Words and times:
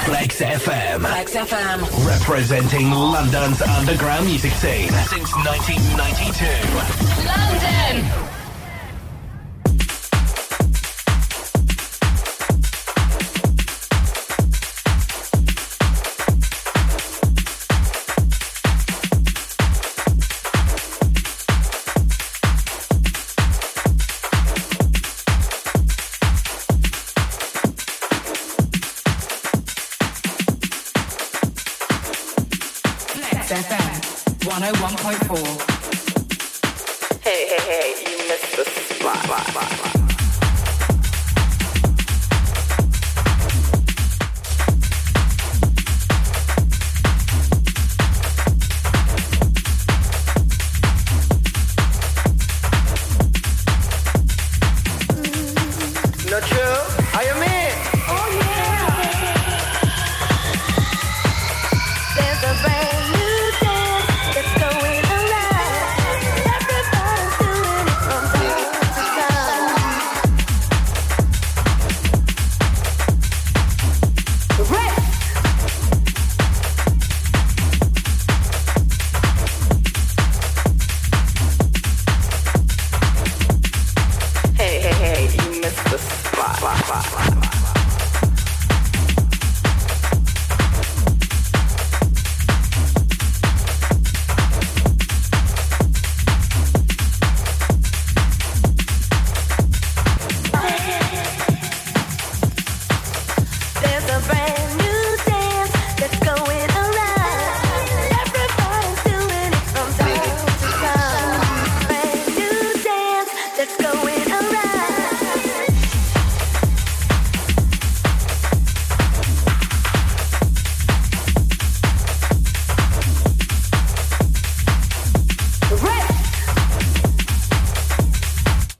Flex 0.05 0.41
FM. 0.41 1.01
Flex 1.01 1.35
FM. 1.35 2.07
Representing 2.07 2.91
London's 2.91 3.61
underground 3.61 4.25
music 4.25 4.53
scene 4.53 4.91
since 5.07 5.33
1992. 5.35 6.45
London! 7.27 8.40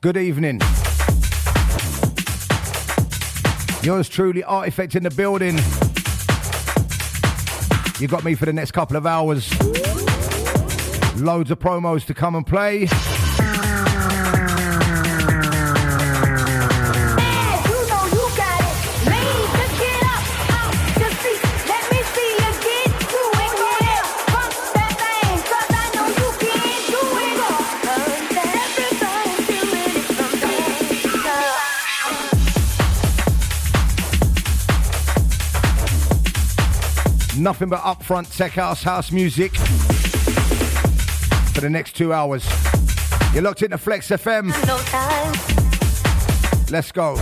Good 0.01 0.17
evening. 0.17 0.59
Yours 3.84 4.09
truly, 4.09 4.44
Artifact 4.44 4.95
in 4.95 5.03
the 5.03 5.12
building. 5.12 5.59
You 8.00 8.07
got 8.07 8.23
me 8.23 8.34
for 8.34 8.47
the 8.47 8.53
next 8.53 8.72
couple 8.72 8.97
of 8.97 9.06
hours. 9.06 9.51
Loads 11.22 11.51
of 11.51 11.59
promos 11.59 12.03
to 12.07 12.16
come 12.16 12.34
and 12.34 12.47
play. 12.47 12.88
Nothing 37.41 37.70
but 37.70 37.79
upfront 37.82 38.38
tech 38.38 38.52
house, 38.52 38.84
house 38.84 39.11
music 39.11 39.55
for 41.55 41.61
the 41.61 41.70
next 41.72 41.96
two 41.96 42.14
hours. 42.14 42.47
You're 43.34 43.41
locked 43.41 43.64
into 43.64 43.79
Flex 43.79 44.09
FM. 44.09 44.52
Let's 46.70 46.91
go. 46.91 47.20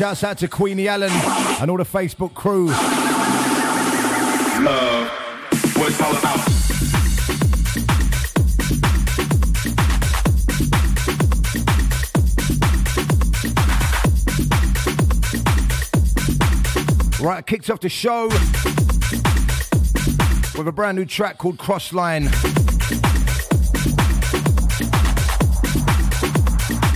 Shouts 0.00 0.24
out 0.24 0.38
to 0.38 0.48
Queenie 0.48 0.88
Allen 0.88 1.10
and 1.60 1.70
all 1.70 1.76
the 1.76 1.84
Facebook 1.84 2.32
crew. 2.32 2.68
Love, 4.64 5.10
what 5.76 5.90
it's 5.90 6.00
all 6.00 6.16
about. 6.16 6.40
Right, 17.20 17.46
kicked 17.46 17.68
off 17.68 17.80
the 17.80 17.90
show 17.90 18.28
with 20.56 20.66
a 20.66 20.72
brand 20.72 20.96
new 20.96 21.04
track 21.04 21.36
called 21.36 21.58
Crossline. 21.58 22.34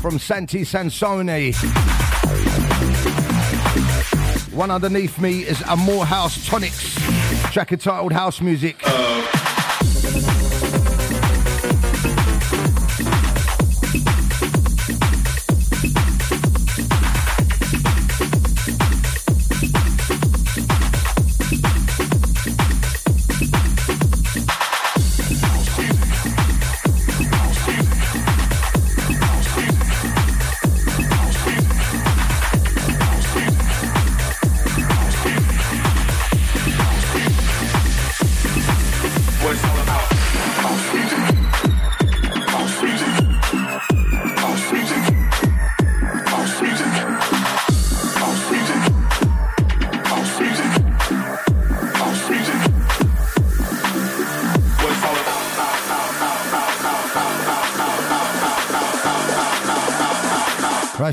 From 0.01 0.19
Santi 0.19 0.65
Sansone. 0.65 1.94
One 4.55 4.71
underneath 4.71 5.21
me 5.21 5.41
is 5.41 5.61
Amore 5.63 6.07
House 6.07 6.47
Tonics, 6.47 6.95
track 7.53 7.73
entitled 7.73 8.13
House 8.13 8.41
Music. 8.41 8.81
What 8.83 9.34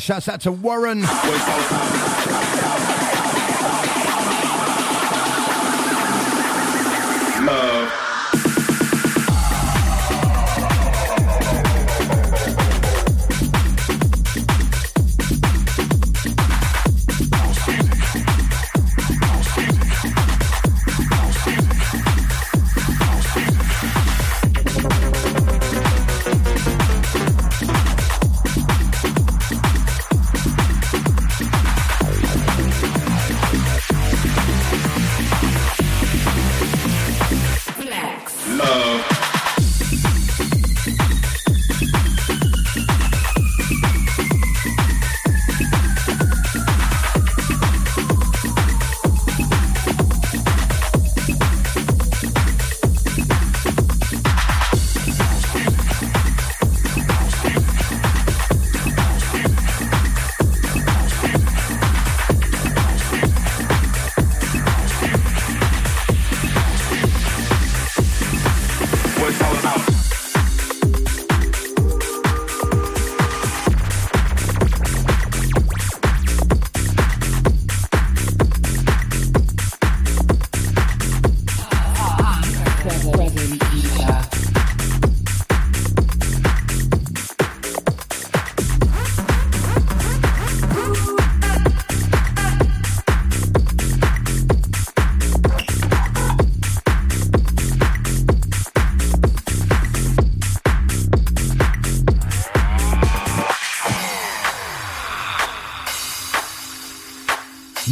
shouts 0.01 0.27
out 0.27 0.41
to 0.41 0.51
Warren. 0.51 1.03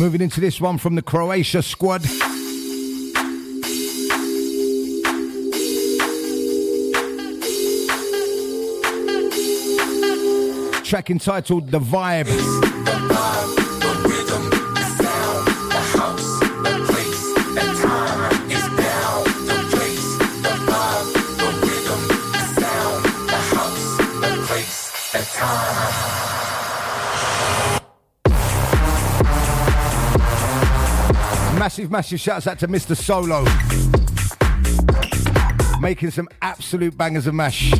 Moving 0.09 0.21
into 0.21 0.41
this 0.41 0.59
one 0.59 0.79
from 0.79 0.95
the 0.95 1.03
Croatia 1.03 1.61
squad. 1.61 2.01
Track 10.83 11.11
entitled 11.11 11.69
The 11.69 11.79
Vibe. 11.79 13.58
Massive, 31.79 31.91
massive 31.91 32.19
shouts 32.19 32.47
out 32.47 32.59
to 32.59 32.67
Mr. 32.67 32.93
Solo. 32.93 33.45
Making 35.79 36.11
some 36.11 36.27
absolute 36.41 36.97
bangers 36.97 37.25
of 37.25 37.33
mash. 37.33 37.71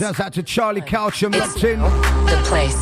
Shouts 0.00 0.18
out 0.18 0.32
to 0.32 0.42
Charlie 0.42 0.80
Coucham 0.80 1.38
locked 1.38 1.62
in. 1.62 1.78
the 1.78 2.42
place, 2.46 2.74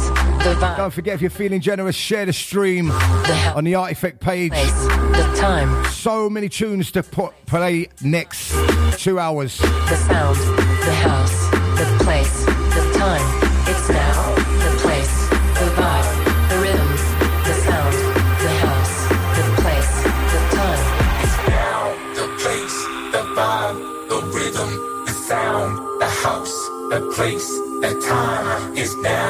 The 0.44 0.54
vibe. 0.54 0.76
Don't 0.76 0.92
forget 0.92 1.14
if 1.14 1.20
you're 1.20 1.30
feeling 1.30 1.60
generous, 1.60 1.96
share 1.96 2.25
the 2.25 2.32
stream 2.32 2.87
The 2.87 3.52
on 3.56 3.64
the 3.64 3.75
Artifact 3.75 4.20
page. 4.20 4.52
Place. 4.52 4.84
The 4.87 5.34
time. 5.37 5.84
So 5.87 6.30
many 6.30 6.48
tunes 6.48 6.92
to 6.92 7.02
put, 7.02 7.32
play 7.46 7.88
next 8.02 8.52
two 9.00 9.18
hours. 9.18 9.58
The 9.58 9.96
sound. 9.96 10.37
The 10.37 10.94
house. 10.94 11.50
The 11.50 12.04
place. 12.04 12.44
The 12.44 12.94
time. 12.96 13.38
Place, 27.18 27.50
the 27.82 28.00
time 28.06 28.76
is 28.76 28.94
now. 28.98 29.27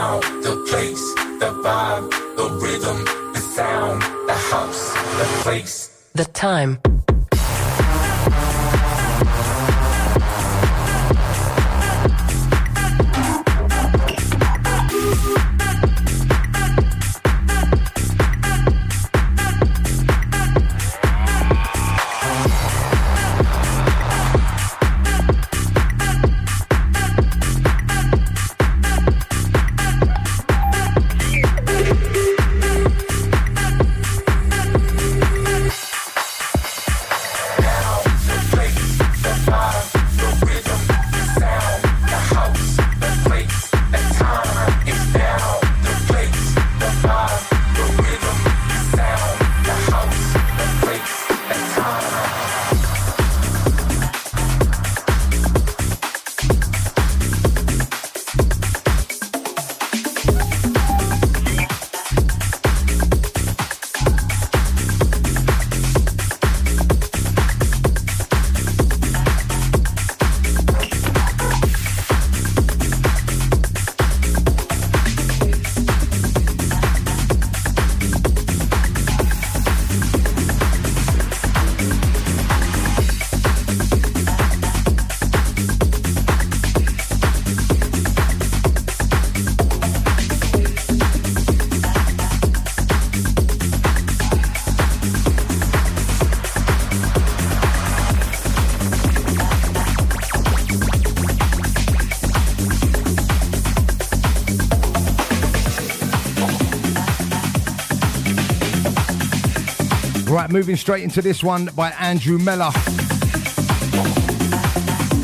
Moving 110.49 110.76
straight 110.76 111.02
into 111.02 111.21
this 111.21 111.43
one 111.43 111.67
by 111.76 111.90
Andrew 111.93 112.38
Meller. 112.38 112.71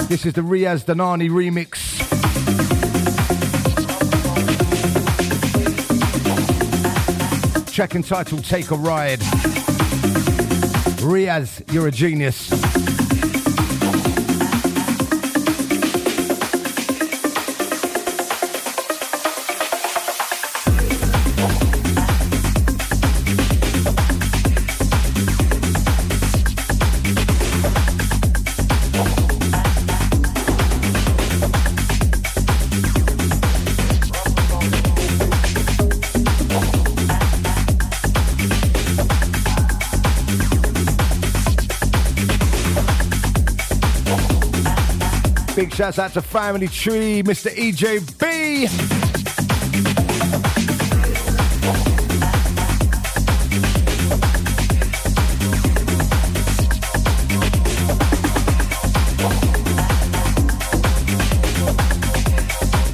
This 0.08 0.26
is 0.26 0.32
the 0.34 0.42
Riaz 0.42 0.84
Danani 0.84 1.30
remix. 1.30 2.00
Track 7.72 7.94
entitled 7.94 8.44
Take 8.44 8.70
a 8.70 8.76
Ride. 8.76 9.20
Riaz, 11.00 11.62
you're 11.72 11.88
a 11.88 11.90
genius. 11.90 12.63
Shouts 45.74 45.98
out 45.98 46.12
to 46.12 46.22
Family 46.22 46.68
Tree, 46.68 47.20
Mr. 47.24 47.50
EJB. 47.50 48.68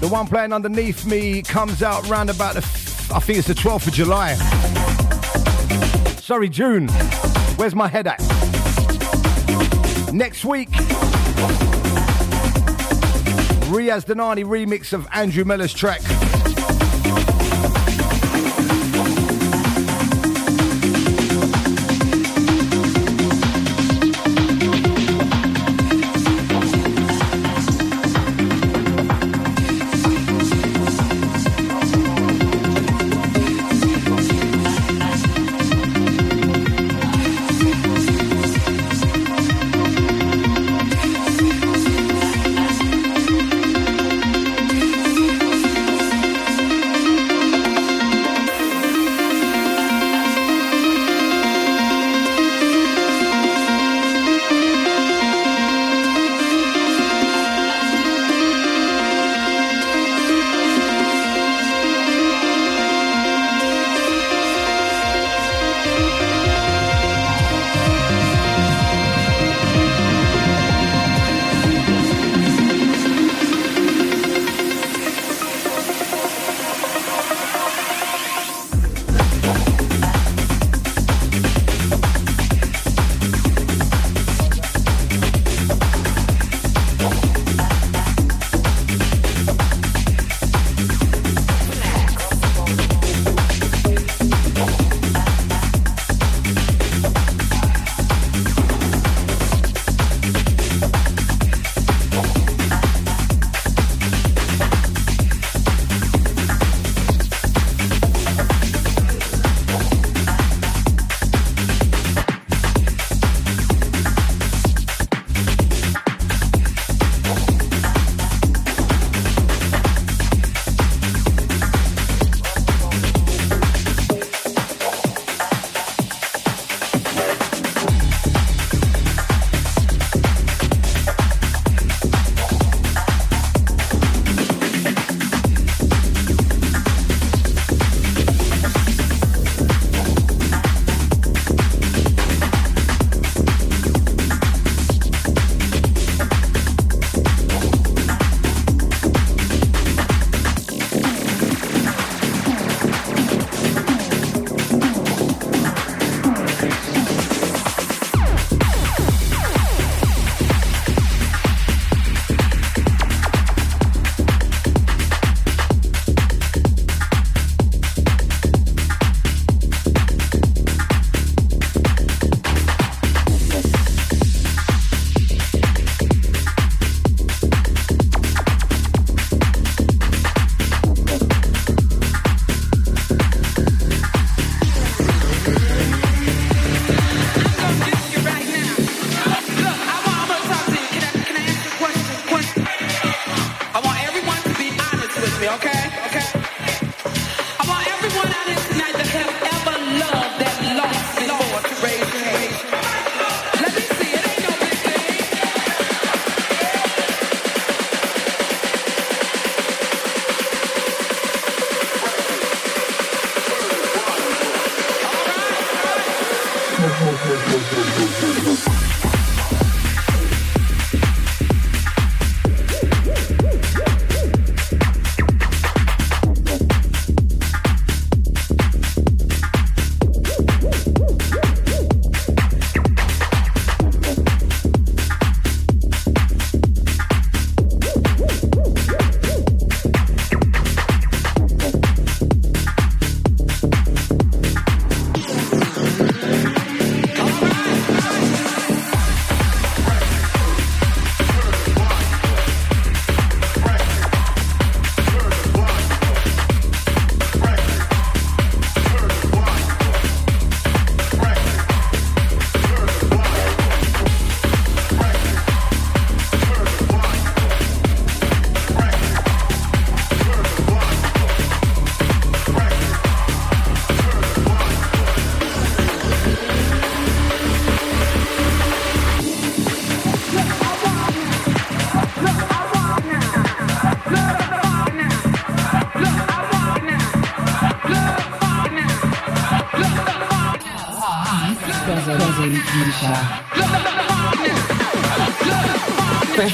The 0.01 0.09
one 0.09 0.27
playing 0.27 0.55
underneath 0.55 1.05
me 1.05 1.43
comes 1.43 1.83
out 1.83 2.09
round 2.09 2.31
about 2.31 2.55
the, 2.55 2.61
I 3.15 3.21
think 3.21 3.41
it's 3.41 3.49
the 3.49 3.53
12th 3.53 3.89
of 3.89 3.93
July. 3.93 4.37
Sorry, 6.17 6.49
June. 6.49 6.89
Where's 7.59 7.75
my 7.75 7.89
head 7.89 8.07
at? 8.07 8.21
Next 10.15 10.47
week, 10.47 10.70
Riaz 13.71 14.05
Danani 14.05 14.45
remix 14.45 14.93
of 14.93 15.07
Andrew 15.13 15.45
Miller's 15.45 15.73
track. 15.73 16.01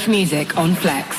Music 0.07 0.57
on 0.57 0.75
Flex. 0.75 1.16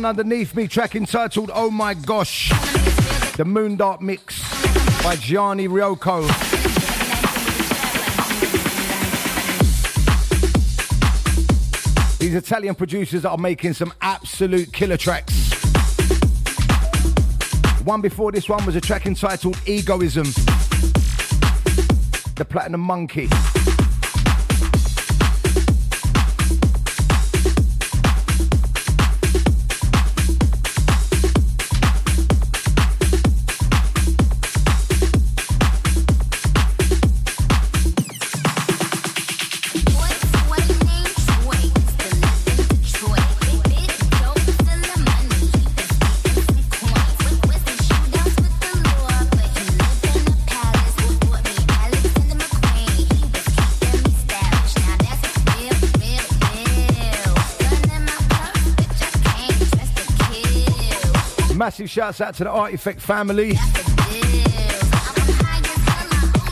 One 0.00 0.06
underneath 0.06 0.54
me, 0.54 0.66
track 0.66 0.94
entitled 0.94 1.50
Oh 1.52 1.68
My 1.68 1.92
Gosh. 1.92 2.48
The 3.36 3.44
Moondark 3.44 4.00
Mix 4.00 4.40
by 5.02 5.14
Gianni 5.16 5.68
Ryoko. 5.68 6.26
These 12.18 12.34
Italian 12.34 12.74
producers 12.74 13.26
are 13.26 13.36
making 13.36 13.74
some 13.74 13.92
absolute 14.00 14.72
killer 14.72 14.96
tracks. 14.96 15.52
One 17.84 18.00
before 18.00 18.32
this 18.32 18.48
one 18.48 18.64
was 18.64 18.76
a 18.76 18.80
track 18.80 19.04
entitled 19.04 19.58
Egoism. 19.66 20.24
The 22.36 22.46
Platinum 22.48 22.80
Monkey. 22.80 23.28
Shouts 61.90 62.20
out 62.20 62.34
to 62.36 62.44
the 62.44 62.50
Artifact 62.50 63.00
family. 63.00 63.54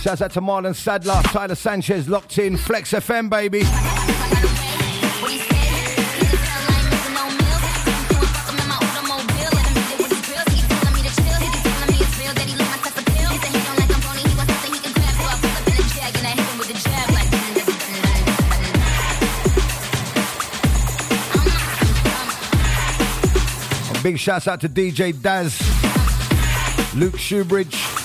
Shouts 0.01 0.21
out 0.21 0.33
to 0.33 0.41
Marlon 0.41 0.75
Sadler, 0.75 1.21
Tyler 1.27 1.55
Sanchez, 1.55 2.09
locked 2.09 2.39
in. 2.39 2.57
Flex 2.57 2.93
FM, 2.93 3.31
baby. 3.31 3.63
Big 24.09 24.19
shouts 24.19 24.49
out 24.49 24.59
to 24.63 24.71
DJ 24.71 25.13
Daz, 25.21 25.61
Luke 26.95 27.17
Shoebridge. 27.17 27.98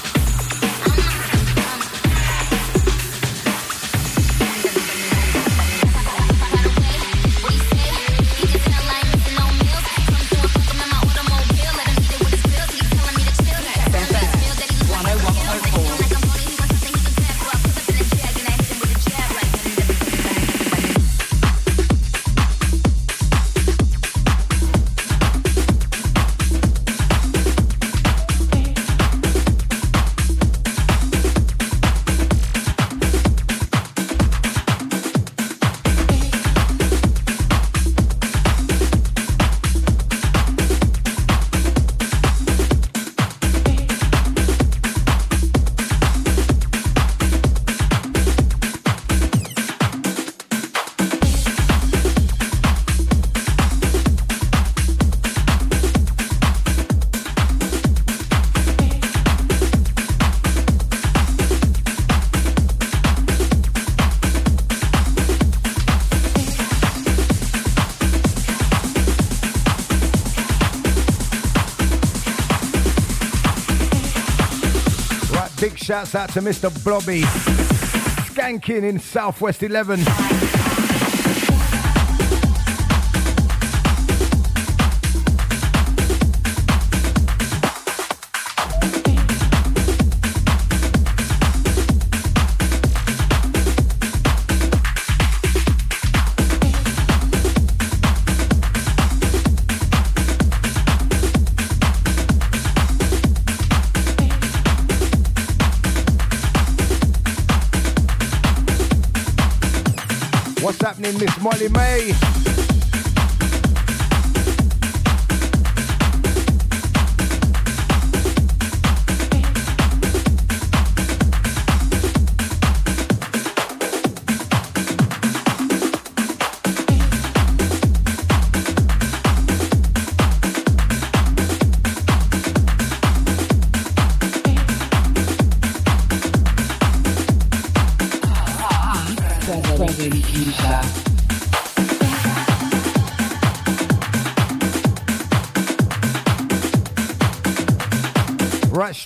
Shouts 75.93 76.15
out 76.15 76.29
to 76.29 76.41
Mr. 76.41 76.83
Blobby. 76.83 77.21
Skanking 78.31 78.81
in 78.81 78.97
Southwest 78.97 79.61
11. 79.61 80.62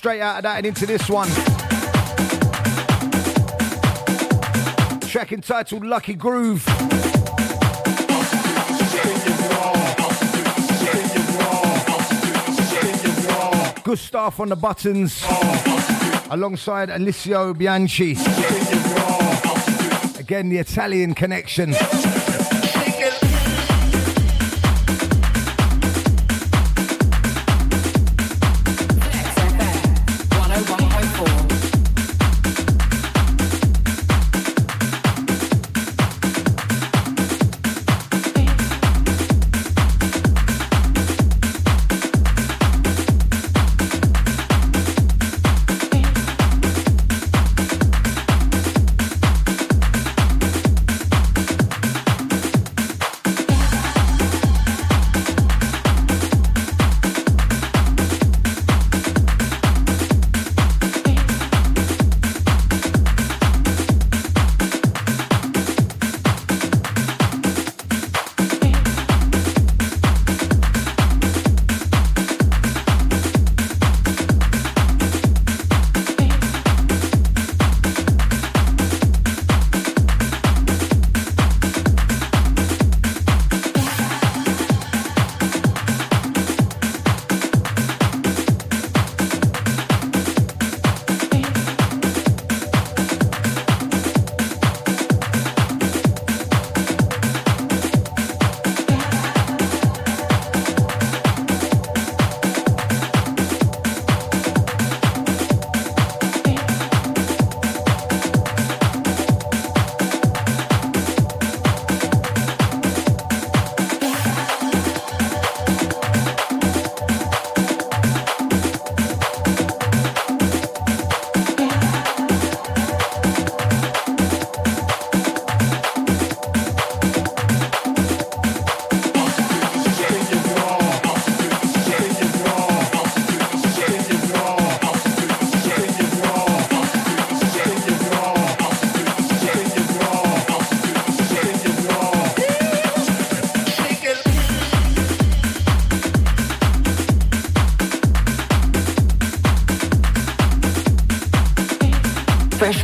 Straight 0.08 0.22
out 0.22 0.38
of 0.38 0.42
that 0.44 0.56
and 0.56 0.64
into 0.64 0.86
this 0.86 1.06
one. 1.10 1.28
Track 5.06 5.32
entitled 5.32 5.84
Lucky 5.84 6.14
Groove. 6.14 6.64
Good 13.84 13.98
stuff 13.98 14.40
on 14.40 14.48
the 14.48 14.56
buttons. 14.56 15.22
Alongside 16.30 16.88
Alessio 16.88 17.52
Bianchi. 17.52 18.12
Again, 20.18 20.48
the 20.48 20.56
Italian 20.56 21.14
connection. 21.14 21.74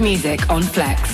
Music 0.05 0.51
on 0.51 0.63
Flex. 0.63 1.14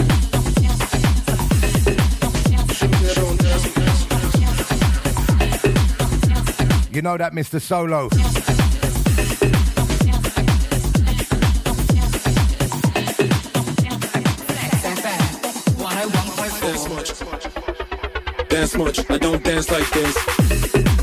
You 6.93 7.01
know 7.01 7.15
that, 7.15 7.31
Mr. 7.31 7.61
Solo. 7.61 8.09
Dance 18.49 18.75
much. 18.75 19.09
I 19.09 19.17
don't 19.17 19.41
dance 19.41 19.71
like 19.71 19.89
this. 19.91 21.00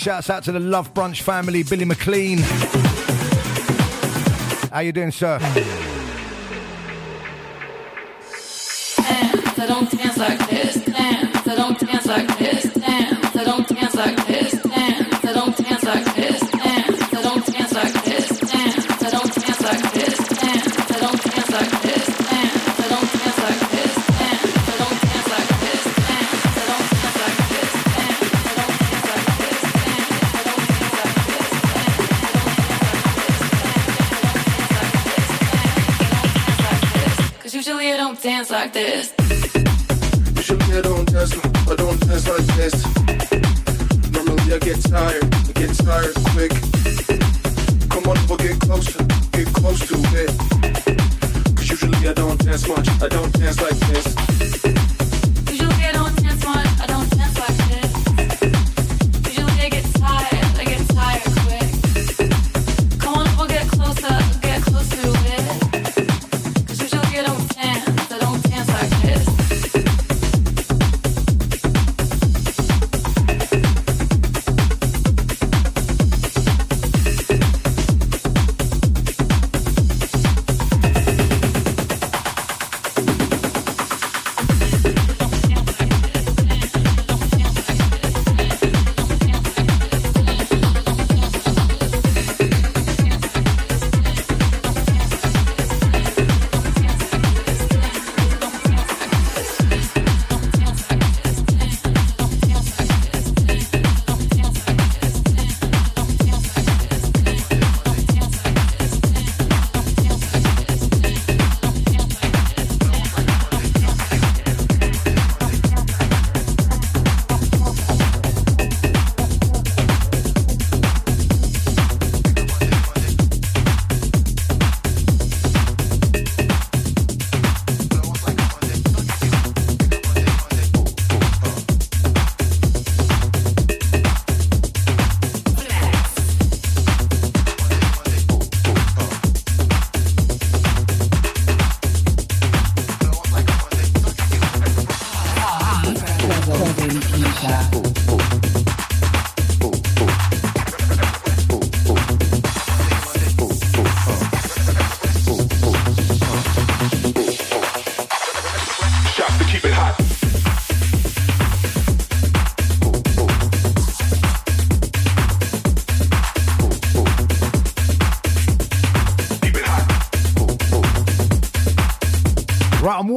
shouts 0.00 0.30
out 0.30 0.42
to 0.42 0.50
the 0.50 0.58
Love 0.58 0.94
Brunch 0.94 1.20
family, 1.20 1.62
Billy 1.62 1.84
McLean. 1.84 2.38
How 4.72 4.80
you 4.80 4.92
doing, 4.92 5.10
sir? 5.10 5.38
Dance, 5.38 5.58
I 9.58 9.66
don't 9.66 9.90
dance 9.90 10.16
like 10.16 10.38
this. 10.48 10.82
Dance, 10.86 11.46
I 11.46 11.54
don't 11.54 11.78
dance 11.78 12.06
like 12.06 12.38
this. 12.38 12.69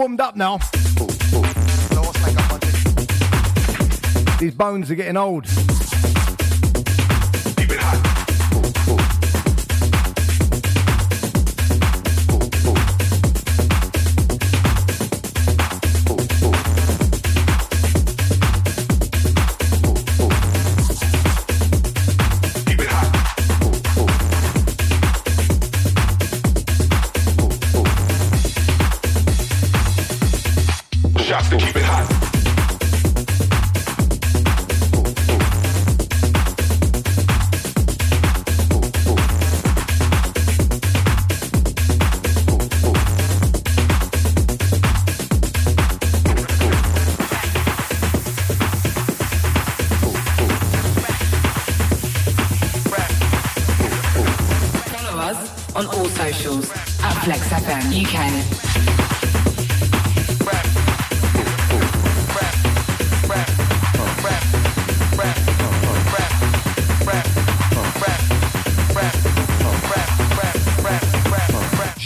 warmed 0.03 0.19
up 0.19 0.35
now. 0.35 0.57
These 4.37 4.53
bones 4.53 4.91
are 4.91 4.95
getting 4.95 5.15
old. 5.15 5.45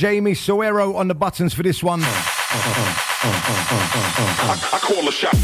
Jamie 0.07 0.31
Soero 0.31 0.95
on 0.95 1.09
the 1.09 1.13
buttons 1.13 1.53
for 1.53 1.63
this 1.63 1.83
one. 1.83 1.99
I, 2.01 2.05
I 4.71 4.79
call 4.79 5.05
a 5.05 5.11
shot. 5.11 5.35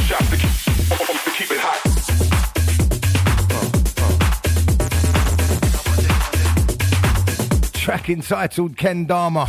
Shot 0.00 0.18
to, 0.24 0.36
keep- 0.36 0.50
to 1.22 1.30
keep 1.30 1.52
it 1.52 1.60
hot. 1.60 1.78
Track 7.72 8.10
entitled 8.10 8.76
Ken 8.76 9.06
Dharma. 9.06 9.48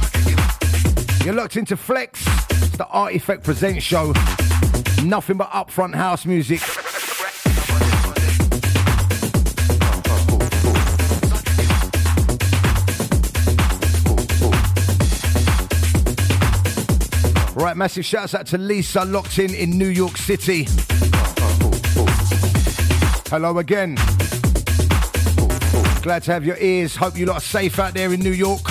You're 1.25 1.33
locked 1.33 1.57
into 1.57 1.75
Flex. 1.75 2.23
It's 2.51 2.77
the 2.77 2.85
Artifact 2.85 3.43
Present 3.43 3.81
show. 3.81 4.13
Nothing 5.03 5.37
but 5.37 5.49
upfront 5.49 5.95
house 5.95 6.27
music. 6.27 6.61
Massive 17.83 18.05
shouts 18.05 18.33
out 18.33 18.45
to 18.45 18.57
Lisa 18.57 19.03
locked 19.03 19.39
in 19.39 19.53
in 19.53 19.71
New 19.71 19.89
York 19.89 20.15
City. 20.15 20.65
Hello 23.29 23.57
again. 23.57 23.95
Glad 26.01 26.23
to 26.23 26.31
have 26.31 26.45
your 26.45 26.55
ears. 26.59 26.95
Hope 26.95 27.17
you 27.17 27.25
lot 27.25 27.35
are 27.35 27.41
safe 27.41 27.79
out 27.79 27.93
there 27.93 28.13
in 28.13 28.21
New 28.21 28.31
York. 28.31 28.61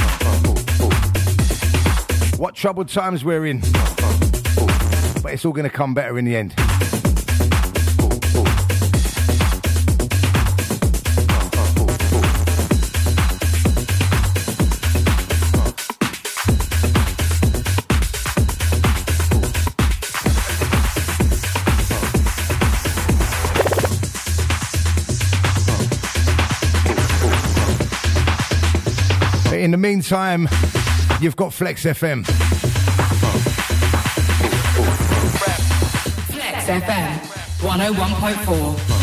What 2.38 2.54
troubled 2.54 2.88
times 2.88 3.22
we're 3.22 3.44
in. 3.44 3.60
But 5.22 5.34
it's 5.34 5.44
all 5.44 5.52
going 5.52 5.68
to 5.68 5.76
come 5.76 5.92
better 5.92 6.18
in 6.18 6.24
the 6.24 6.34
end. 6.34 6.54
The 30.12 30.46
you've 31.22 31.36
got 31.36 31.54
Flex 31.54 31.84
FM. 31.84 32.26
Flex 36.26 36.66
FM 36.66 37.18
101.4. 37.60 39.01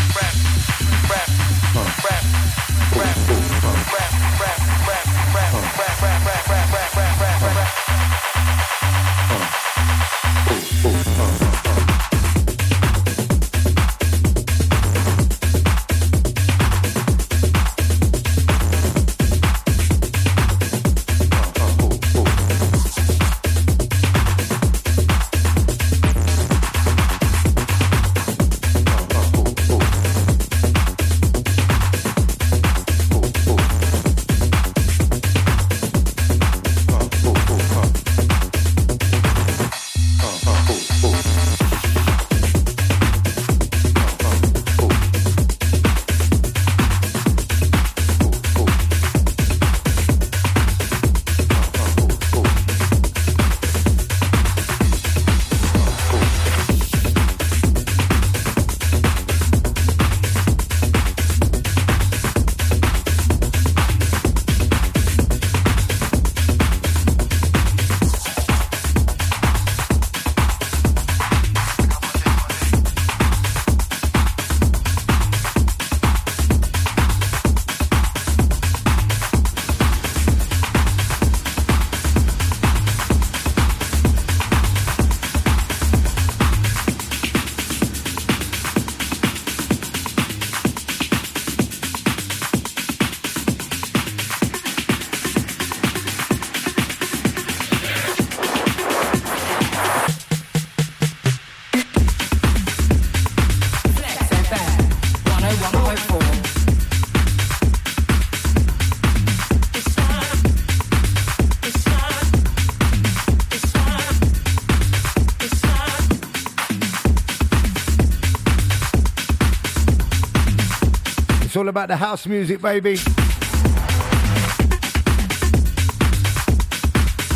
all 121.69 121.71
about 121.71 121.87
the 121.87 121.95
house 121.95 122.25
music, 122.25 122.61
baby. 122.63 122.97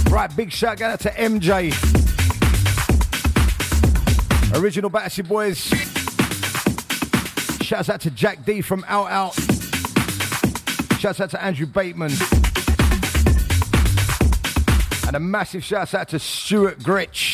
Right, 0.09 0.35
big 0.35 0.51
shout 0.51 0.81
out 0.81 0.99
to 1.01 1.11
MJ. 1.11 1.71
Original 4.59 4.89
Battersea 4.89 5.21
Boys. 5.21 5.57
Shouts 7.61 7.89
out 7.89 8.01
to 8.01 8.09
Jack 8.09 8.43
D 8.43 8.61
from 8.61 8.83
Out 8.87 9.11
Out. 9.11 9.35
Shouts 10.99 11.19
out 11.19 11.29
to 11.31 11.43
Andrew 11.43 11.67
Bateman. 11.67 12.11
And 15.05 15.15
a 15.15 15.19
massive 15.19 15.63
shout 15.63 15.93
out 15.93 16.09
to 16.09 16.17
Stuart 16.17 16.81
Gritch. 16.81 17.32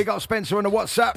Big 0.00 0.08
up 0.08 0.22
Spencer 0.22 0.56
on 0.56 0.64
the 0.64 0.70
WhatsApp. 0.70 1.14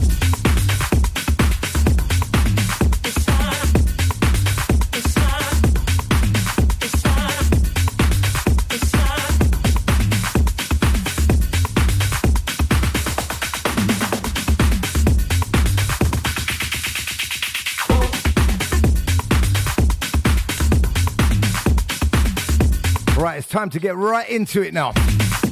Right, 23.17 23.37
it's 23.37 23.47
time 23.47 23.69
to 23.69 23.79
get 23.79 23.95
right 23.95 24.27
into 24.27 24.61
it 24.61 24.73
now. 24.73 24.91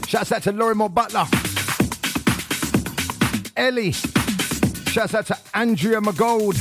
Shouts 0.06 0.34
out 0.34 0.44
to 0.44 0.52
Laurie 0.52 0.76
Moore 0.76 0.90
Butler. 0.90 1.26
Ellie. 3.62 3.92
Shouts 3.92 5.14
out 5.14 5.28
to 5.28 5.38
Andrea 5.54 6.02
McGold. 6.02 6.58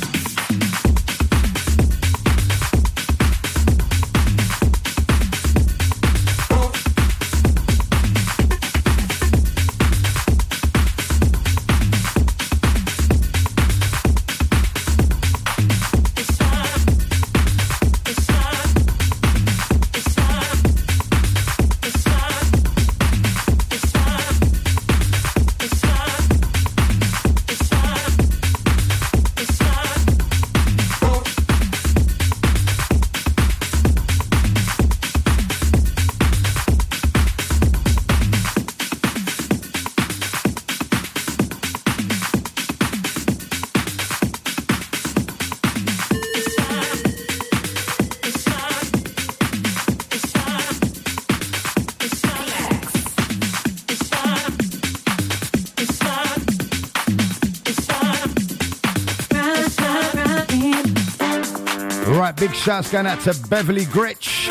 Shouts 62.61 62.92
going 62.92 63.06
out 63.06 63.18
to 63.20 63.34
Beverly 63.48 63.86
Gritch. 63.86 64.50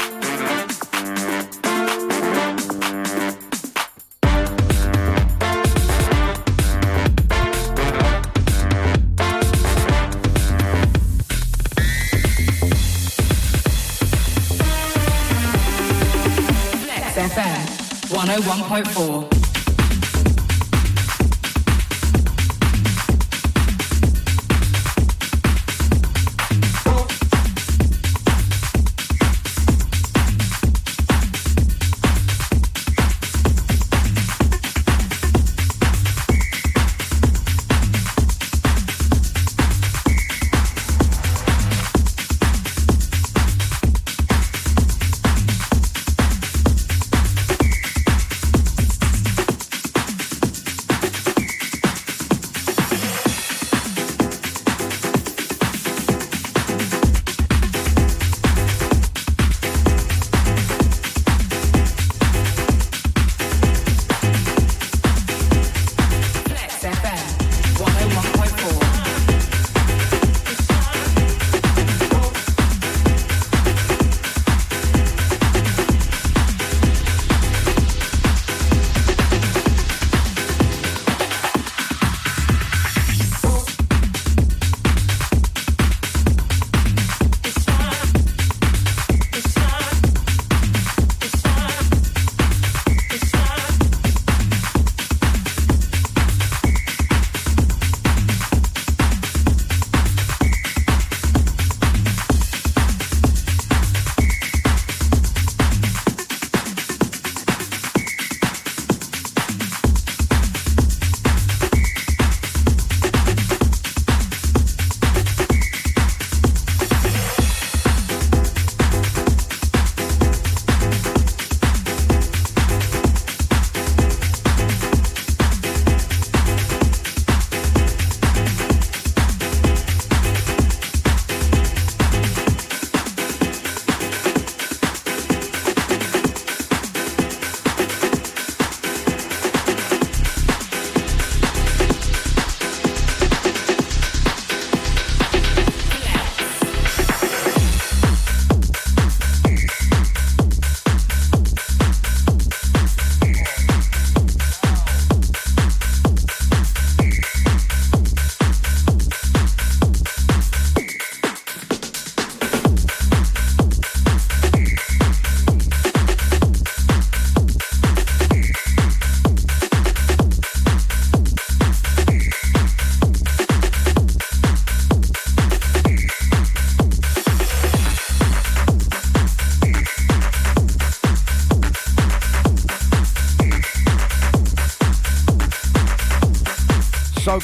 FM 17.16 17.66
101.4. 18.10 19.39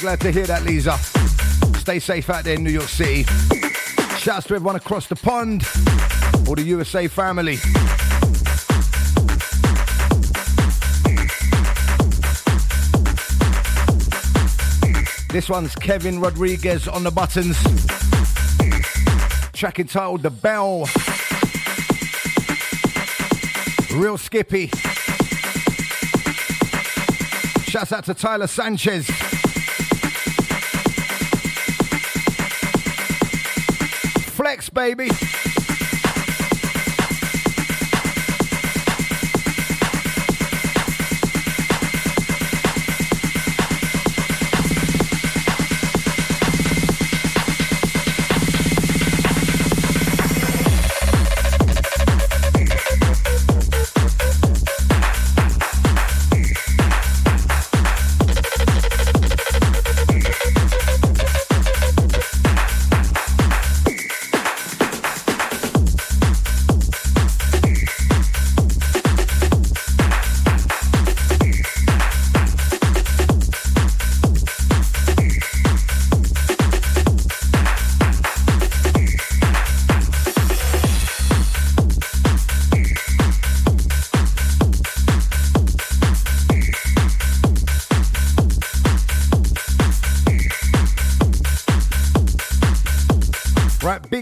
Glad 0.00 0.20
to 0.20 0.30
hear 0.30 0.46
that, 0.46 0.62
Lisa. 0.62 0.96
Stay 1.78 1.98
safe 1.98 2.30
out 2.30 2.44
there 2.44 2.54
in 2.54 2.62
New 2.62 2.70
York 2.70 2.88
City. 2.88 3.24
Shouts 4.18 4.46
to 4.46 4.54
everyone 4.54 4.76
across 4.76 5.08
the 5.08 5.16
pond, 5.16 5.66
all 6.46 6.54
the 6.54 6.62
USA 6.62 7.08
family. 7.08 7.56
This 15.32 15.48
one's 15.48 15.74
Kevin 15.74 16.20
Rodriguez 16.20 16.86
on 16.86 17.02
the 17.02 17.10
buttons. 17.10 17.56
Track 19.52 19.80
entitled 19.80 20.22
The 20.22 20.30
Bell. 20.30 20.88
Real 23.98 24.18
Skippy. 24.18 24.70
Shouts 27.68 27.92
out 27.92 28.04
to 28.04 28.14
Tyler 28.14 28.46
Sanchez. 28.46 29.25
Baby. 34.76 35.35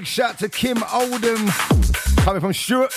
Big 0.05 0.09
shout 0.09 0.39
to 0.39 0.51
Kim 0.51 0.83
Oldham 0.93 1.47
coming 2.19 2.43
from 2.43 2.53
Stuart. 2.53 2.93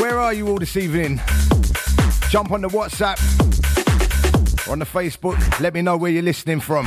Where 0.00 0.18
are 0.18 0.32
you 0.32 0.48
all 0.48 0.56
this 0.56 0.78
evening? 0.78 1.20
Jump 2.30 2.52
on 2.52 2.62
the 2.62 2.68
WhatsApp 2.68 3.18
or 4.66 4.72
on 4.72 4.78
the 4.78 4.86
Facebook. 4.86 5.60
Let 5.60 5.74
me 5.74 5.82
know 5.82 5.98
where 5.98 6.10
you're 6.10 6.22
listening 6.22 6.60
from. 6.60 6.86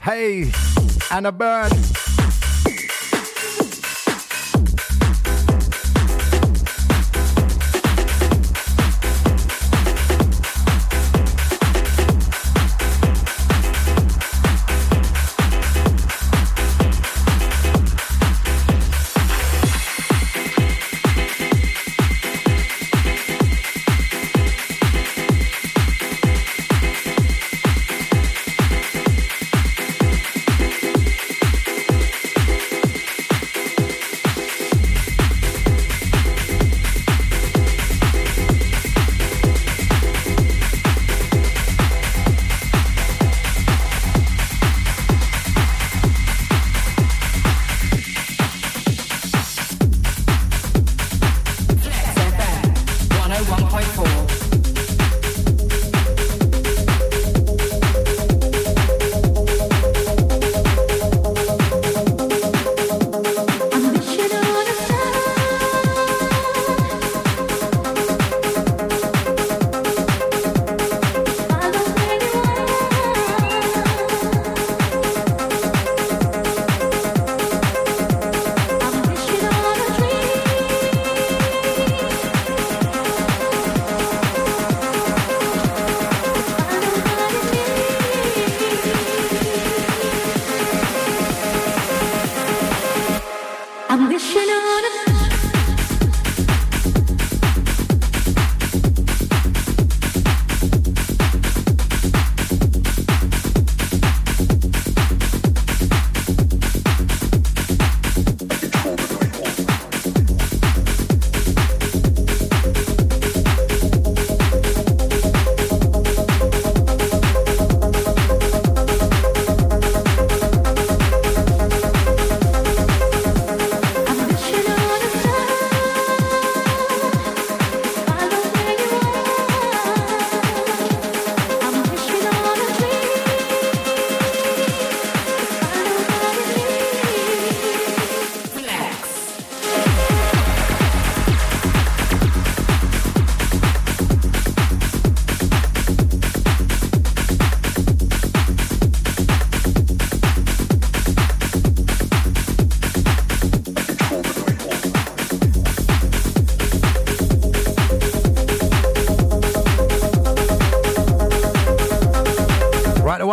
Hey, 0.00 0.52
Anna 1.10 1.32
Byrne. 1.32 2.09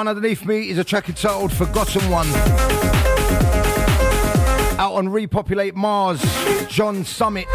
One 0.08 0.16
underneath 0.16 0.46
me 0.46 0.70
is 0.70 0.78
a 0.78 0.86
track 0.86 1.10
entitled 1.10 1.52
Forgotten 1.52 2.10
One. 2.10 2.28
Out 4.80 4.94
on 4.94 5.10
Repopulate 5.10 5.76
Mars, 5.76 6.22
John 6.70 7.04
Summit. 7.04 7.46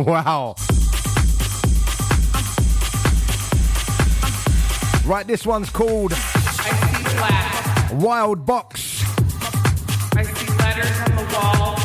Wow. 0.06 0.54
Right, 5.04 5.26
this 5.26 5.44
one's 5.44 5.68
called 5.68 6.14
Wild 7.92 8.46
Box. 8.46 9.04
On. 11.36 11.76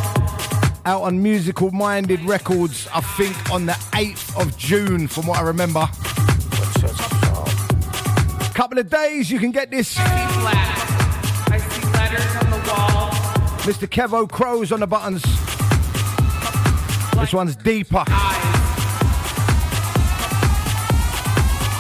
Out 0.86 1.02
on 1.02 1.22
Musical 1.22 1.72
Minded 1.72 2.22
Records, 2.22 2.88
I 2.94 3.02
think 3.02 3.52
on 3.52 3.66
the 3.66 3.74
8th 3.74 4.40
of 4.40 4.58
June, 4.58 5.10
from 5.10 5.28
what 5.28 5.40
I 5.40 5.42
remember. 5.42 5.86
Couple 8.54 8.80
of 8.80 8.90
days, 8.90 9.30
you 9.30 9.40
can 9.40 9.52
get 9.52 9.72
this. 9.72 9.94
Mr. 13.66 13.88
Kevo 13.90 14.30
Crows 14.30 14.72
on 14.72 14.80
the 14.80 14.88
buttons. 14.88 15.35
This 17.26 17.34
one's 17.34 17.56
deeper. 17.56 18.04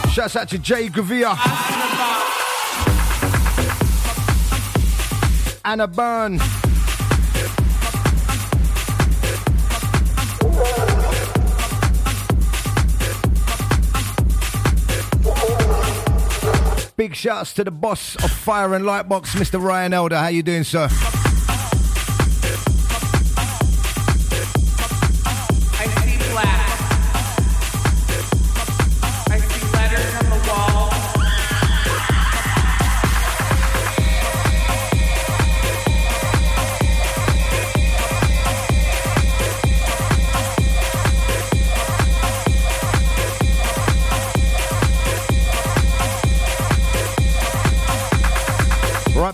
Shouts 0.10 0.36
out 0.36 0.50
to 0.50 0.58
Jay 0.58 0.88
Gavia. 0.90 1.36
Anna 5.64 5.86
Byrne. 5.86 6.40
Big 16.98 17.14
shouts 17.14 17.54
to 17.54 17.64
the 17.64 17.70
boss 17.70 18.16
of 18.16 18.32
Fire 18.32 18.74
and 18.74 18.84
Lightbox, 18.84 19.36
Mr. 19.36 19.62
Ryan 19.62 19.94
Elder. 19.94 20.18
How 20.18 20.30
you 20.30 20.42
doing, 20.42 20.64
sir? 20.64 20.90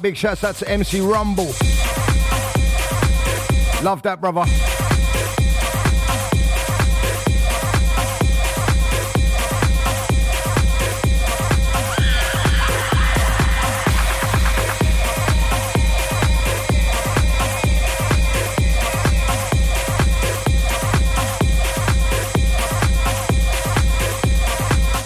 Big 0.01 0.17
shouts 0.17 0.43
out 0.43 0.55
to 0.55 0.67
MC 0.67 0.99
Rumble. 0.99 1.45
Love 3.83 4.01
that, 4.01 4.17
brother. 4.19 4.45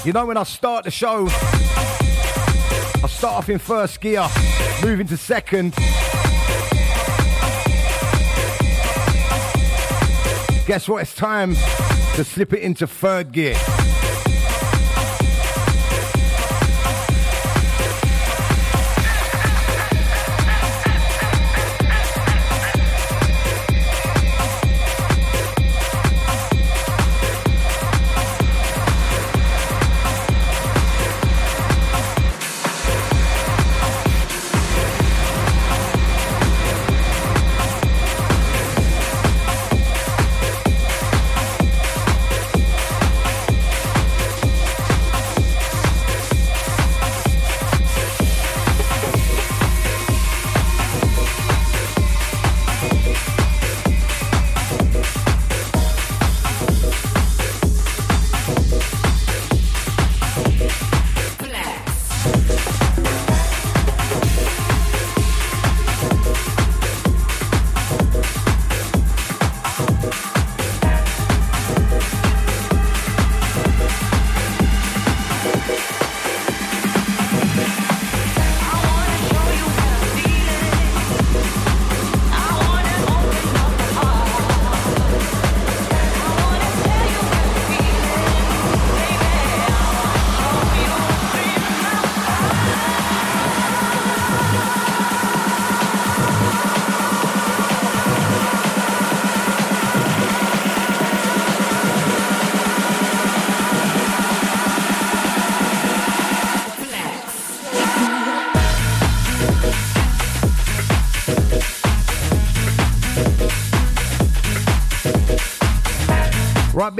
You 0.05 0.13
know, 0.13 0.25
when 0.25 0.37
I 0.37 0.43
start 0.43 0.85
the 0.85 0.91
show, 0.91 1.27
start 3.15 3.35
off 3.35 3.49
in 3.49 3.57
first 3.57 4.01
gear, 4.01 4.27
move 4.83 4.99
into 4.99 5.15
second. 5.15 5.73
Guess 10.67 10.89
what? 10.89 11.03
It's 11.03 11.15
time 11.15 11.55
to 12.15 12.23
slip 12.25 12.51
it 12.51 12.59
into 12.59 12.85
third 12.87 13.31
gear. 13.31 13.55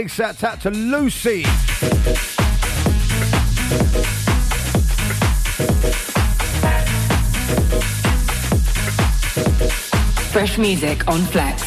Big 0.06 0.12
shout 0.12 0.43
out 0.43 0.62
to 0.62 0.70
Lucy. 0.70 1.43
Fresh 10.32 10.58
music 10.58 11.08
on 11.08 11.22
Flex. 11.22 11.64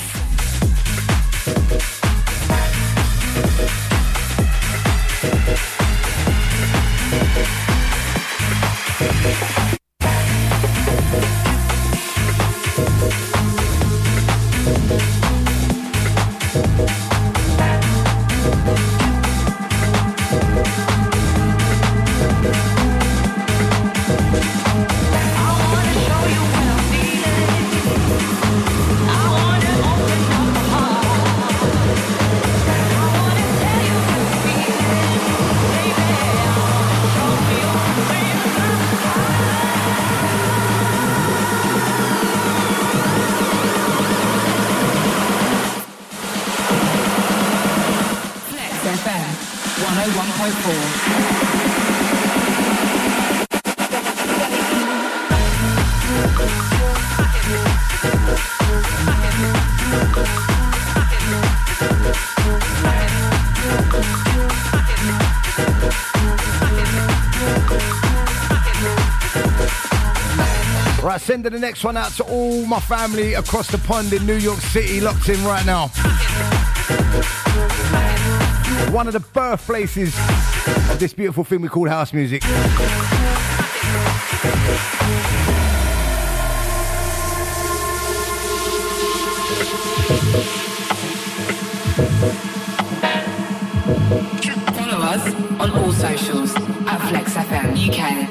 Sending 71.29 71.53
the 71.53 71.59
next 71.59 71.85
one 71.85 71.95
out 71.99 72.11
to 72.13 72.25
all 72.25 72.65
my 72.65 72.81
family 72.81 73.35
across 73.35 73.71
the 73.71 73.77
pond 73.77 74.11
in 74.15 74.25
New 74.25 74.39
York 74.39 74.61
City, 74.61 74.99
locked 74.99 75.29
in 75.29 75.45
right 75.45 75.67
now. 75.67 75.89
One 78.91 79.07
of 79.07 79.13
the 79.13 79.21
birthplaces 79.35 80.17
of 80.91 80.99
this 80.99 81.13
beautiful 81.13 81.45
thing 81.45 81.61
we 81.61 81.69
call 81.69 81.87
house 81.87 82.15
music. 82.15 82.43
Follow 94.73 95.03
us 95.03 95.35
on 95.61 95.71
all 95.73 95.93
socials 95.93 96.55
at 96.57 97.09
Flex 97.11 97.35
FM 97.35 97.77
UK. 97.77 98.31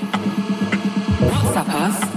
WhatsApp 1.29 1.69
us 1.69 2.16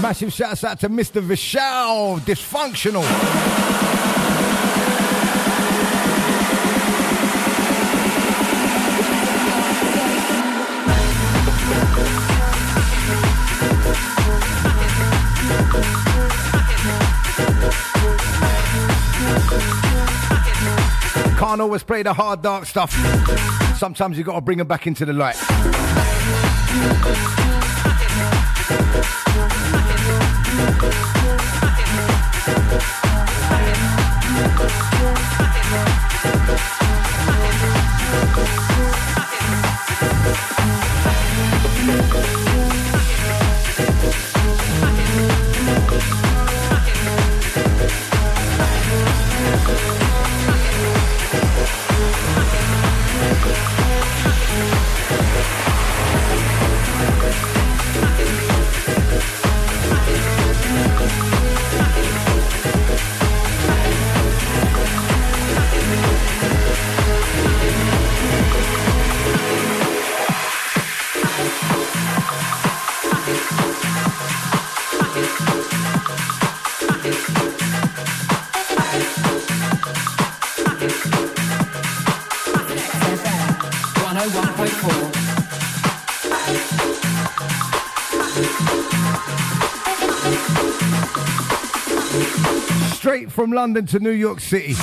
Massive 0.00 0.32
shouts 0.32 0.64
out 0.64 0.80
to 0.80 0.88
Mr. 0.88 1.22
Vishal, 1.22 2.18
dysfunctional. 2.20 3.81
Can't 21.52 21.60
always 21.60 21.82
play 21.82 22.02
the 22.02 22.14
hard, 22.14 22.40
dark 22.40 22.64
stuff. 22.64 22.94
Sometimes 23.76 24.16
you 24.16 24.24
got 24.24 24.36
to 24.36 24.40
bring 24.40 24.56
them 24.56 24.66
back 24.66 24.86
into 24.86 25.04
the 25.04 25.12
light. 25.12 25.36
From 93.42 93.50
London 93.50 93.84
to 93.84 93.98
New 93.98 94.10
York 94.12 94.38
City. 94.38 94.76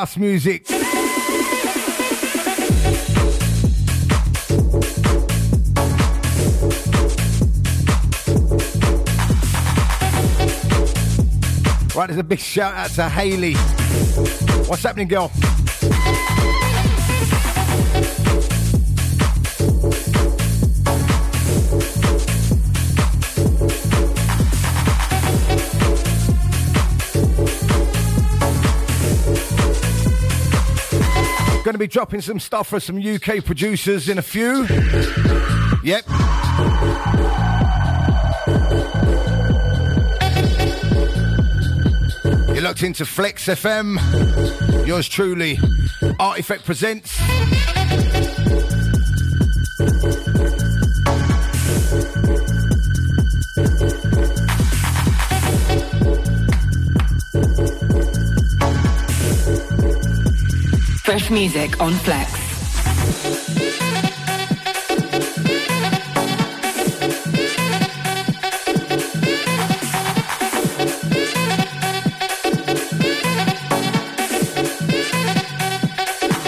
House 0.00 0.16
music. 0.16 0.64
Right, 11.94 12.06
there's 12.06 12.16
a 12.16 12.22
big 12.22 12.38
shout 12.38 12.74
out 12.74 12.88
to 12.92 13.10
Haley. 13.10 13.52
What's 14.70 14.82
happening, 14.82 15.08
girl? 15.08 15.30
Going 31.80 31.88
to 31.88 31.92
be 31.94 31.98
dropping 31.98 32.20
some 32.20 32.38
stuff 32.38 32.68
for 32.68 32.78
some 32.78 32.98
UK 32.98 33.42
producers 33.42 34.10
in 34.10 34.18
a 34.18 34.22
few. 34.22 34.66
Yep. 35.82 36.04
You're 42.54 42.62
locked 42.62 42.82
into 42.82 43.06
Flex 43.06 43.46
FM. 43.46 43.96
Yours 44.86 45.08
truly, 45.08 45.58
Artifact 46.18 46.66
Presents. 46.66 47.18
Fresh 61.10 61.30
music 61.32 61.80
on 61.80 61.92
Flex. 61.92 62.30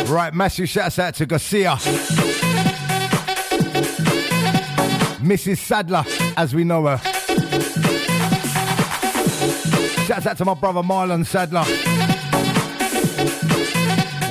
Right, 0.08 0.32
massive 0.32 0.68
shouts 0.68 1.00
out 1.00 1.16
to 1.16 1.26
Garcia. 1.26 1.70
Mrs. 5.18 5.58
Sadler, 5.58 6.04
as 6.36 6.54
we 6.54 6.62
know 6.62 6.86
her. 6.86 6.98
Shouts 10.06 10.26
out 10.28 10.38
to 10.38 10.44
my 10.44 10.54
brother 10.54 10.82
Marlon 10.82 11.26
Sadler. 11.26 12.11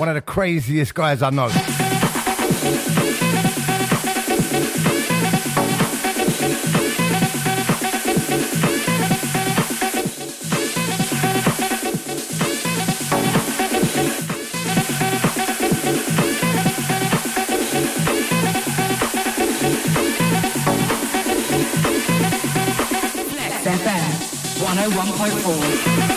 One 0.01 0.09
of 0.09 0.15
the 0.15 0.21
craziest 0.21 0.95
guys 0.95 1.21
I 1.21 1.29
know. 1.29 1.47
Flex 1.49 1.63
FM 23.67 24.09
101.4. 24.65 26.10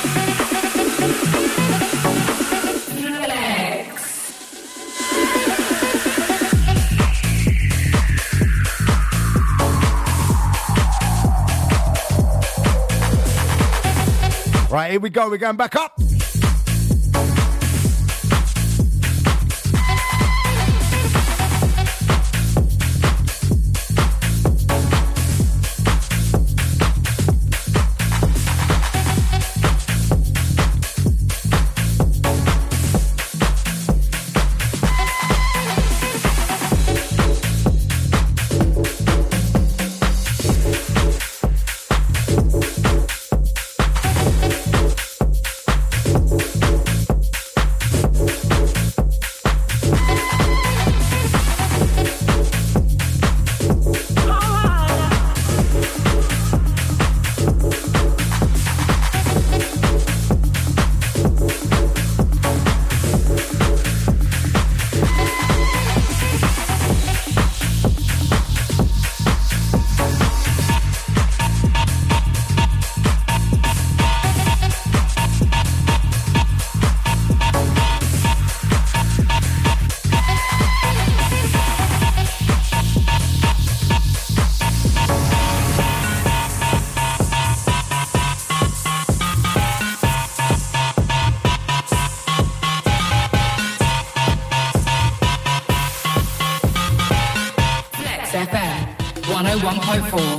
here 14.95 15.01
we 15.01 15.11
go. 15.11 15.29
We're 15.29 15.39
going 15.39 15.57
back 15.57 15.75
up. 15.75 16.04
101.4. 100.01 100.34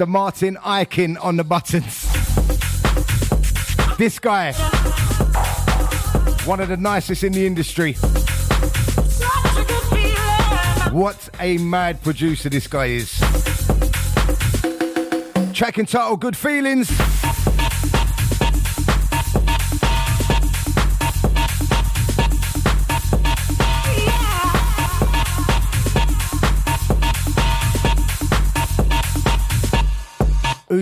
Mr. 0.00 0.08
Martin 0.08 0.56
Ikin 0.56 1.22
on 1.22 1.36
the 1.36 1.44
buttons. 1.44 2.04
This 3.98 4.18
guy, 4.18 4.52
one 6.46 6.58
of 6.60 6.68
the 6.68 6.78
nicest 6.78 7.22
in 7.22 7.34
the 7.34 7.46
industry. 7.46 7.92
What 10.90 11.28
a 11.38 11.58
mad 11.58 12.02
producer 12.02 12.48
this 12.48 12.66
guy 12.66 12.86
is. 12.86 13.18
Track 15.52 15.78
entitled 15.78 16.20
Good 16.20 16.36
Feelings. 16.36 17.09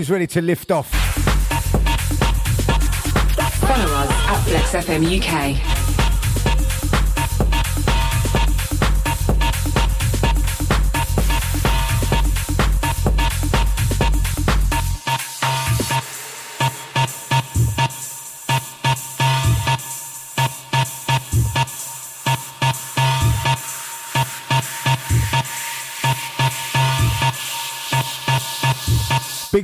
Who's 0.09 0.15
ready 0.15 0.27
to 0.29 0.41
lift 0.41 0.71
off? 0.71 0.89
Follow 3.61 3.95
us 3.95 4.11
at 4.11 4.43
Flex 4.45 4.87
FM 4.87 5.05
UK. 5.05 5.88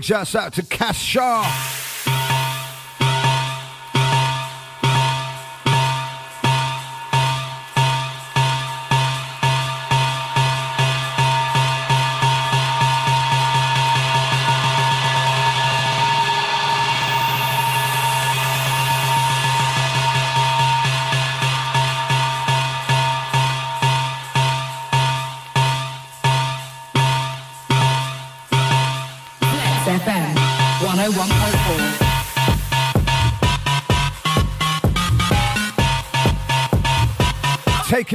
Big 0.04 0.08
shouts 0.08 0.34
out 0.34 0.52
to 0.52 0.62
Cass. 0.62 1.83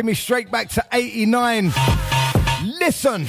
Me 0.10 0.15
straight 0.15 0.49
back 0.49 0.68
to 0.69 0.84
89. 0.91 1.72
Listen. 2.80 3.27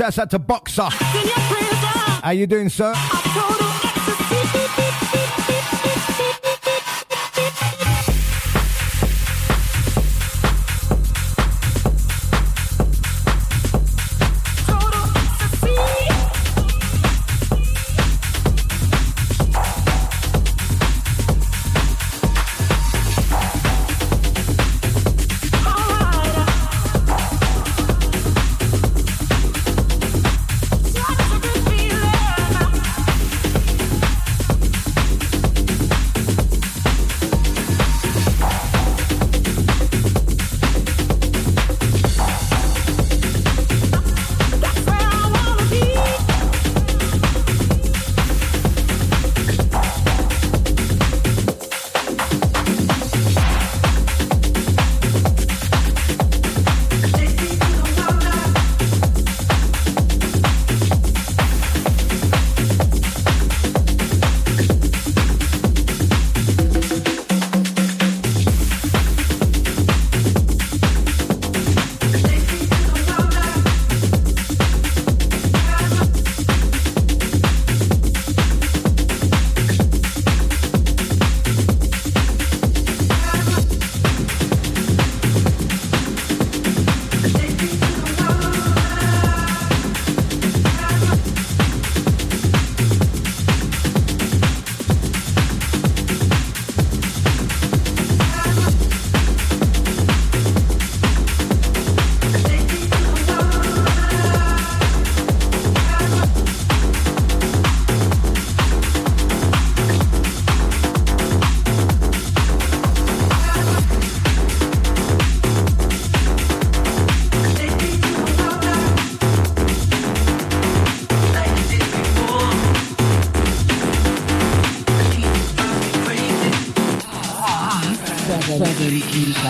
Shouts 0.00 0.18
out 0.18 0.30
to 0.30 0.38
Boxer. 0.38 0.88
How 0.88 2.30
you 2.30 2.46
doing, 2.46 2.70
sir? 2.70 2.94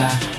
24-7. 0.01 0.31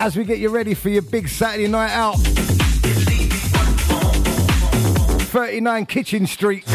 As 0.00 0.16
we 0.16 0.24
get 0.24 0.38
you 0.38 0.48
ready 0.48 0.74
for 0.74 0.88
your 0.90 1.02
big 1.02 1.28
Saturday 1.28 1.68
night 1.68 1.90
out. 1.92 2.57
39 5.28 5.86
Kitchen 5.86 6.26
Street. 6.26 6.67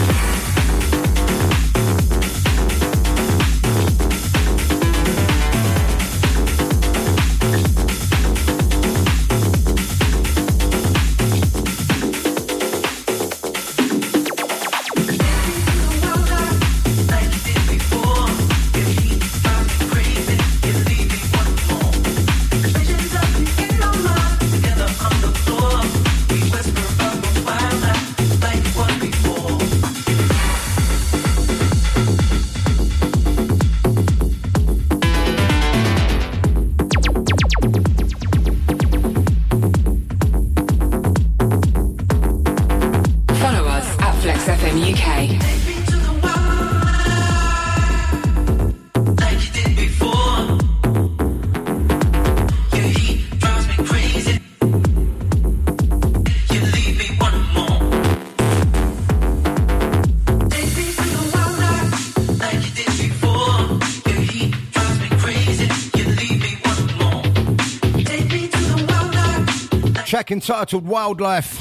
Entitled 70.33 70.87
Wildlife. 70.87 71.59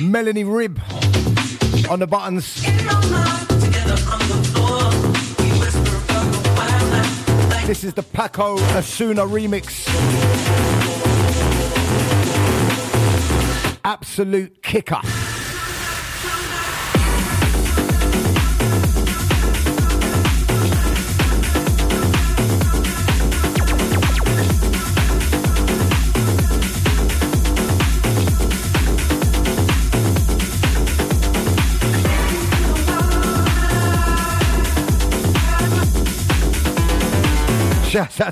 Melanie 0.00 0.42
Rib 0.42 0.80
on 1.90 1.98
the 1.98 2.06
buttons. 2.06 2.62
This 7.66 7.84
is 7.84 7.92
the 7.92 8.02
Paco 8.02 8.54
Osuna 8.74 9.26
remix. 9.26 9.86
Absolute 13.84 14.62
kicker. 14.62 15.02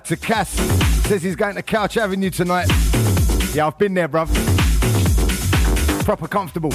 To 0.05 0.17
Cass. 0.17 0.51
Says 1.09 1.23
he's 1.23 1.37
going 1.37 1.55
to 1.55 1.63
Couch 1.63 1.97
Avenue 1.97 2.31
tonight. 2.31 2.69
Yeah, 3.55 3.67
I've 3.67 3.79
been 3.79 3.95
there, 3.95 4.09
bruv. 4.09 4.29
Proper 6.05 6.29
comfortable. 6.29 6.71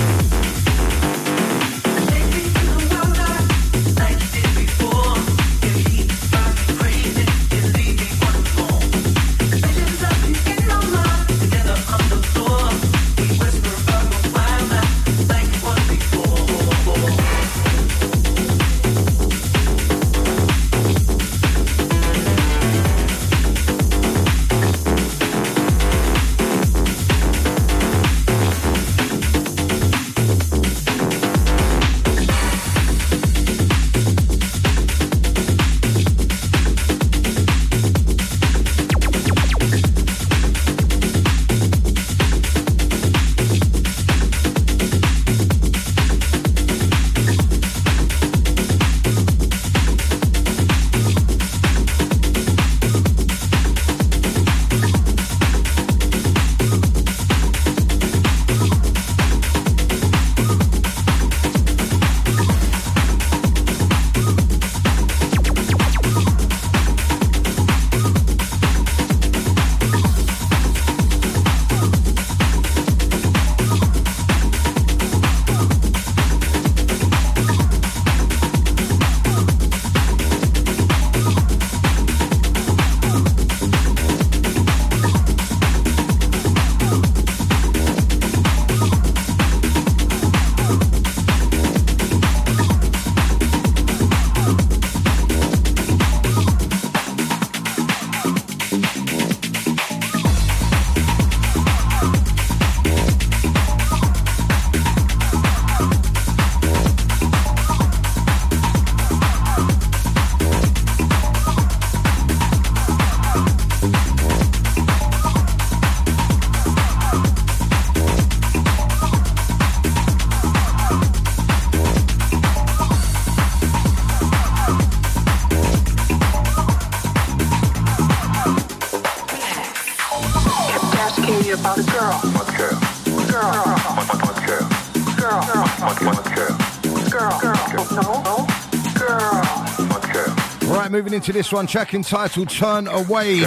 Moving 141.10 141.22
into 141.22 141.34
this 141.34 141.52
one, 141.52 141.66
track 141.66 141.96
entitled 141.96 142.50
Turn 142.50 142.88
Away. 142.88 143.44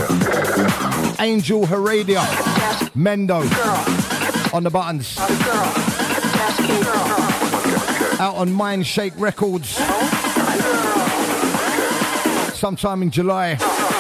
Angel 1.20 1.64
Heredia. 1.64 2.18
Mendo 2.96 3.40
on 4.52 4.64
the 4.64 4.70
buttons. 4.70 5.16
Out 8.18 8.34
on 8.34 8.48
Mindshake 8.48 9.12
Records. 9.16 9.76
Sometime 12.58 13.02
in 13.02 13.12
July. 13.12 13.91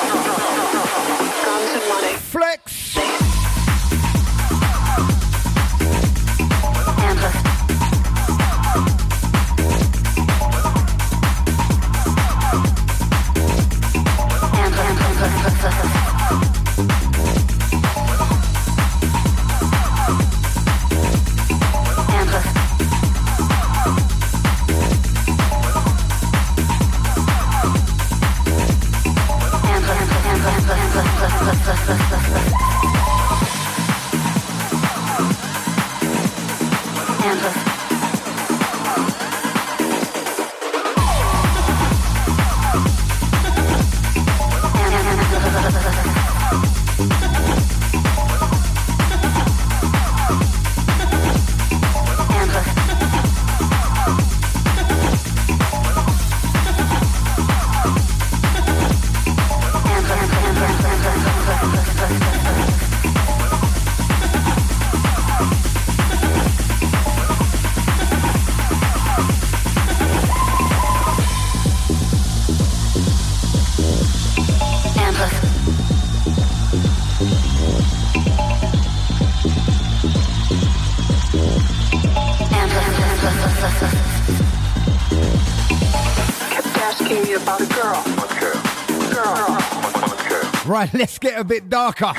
Right, 90.82 90.94
let's 91.02 91.18
get 91.18 91.38
a 91.38 91.44
bit 91.44 91.68
darker. 91.68 92.12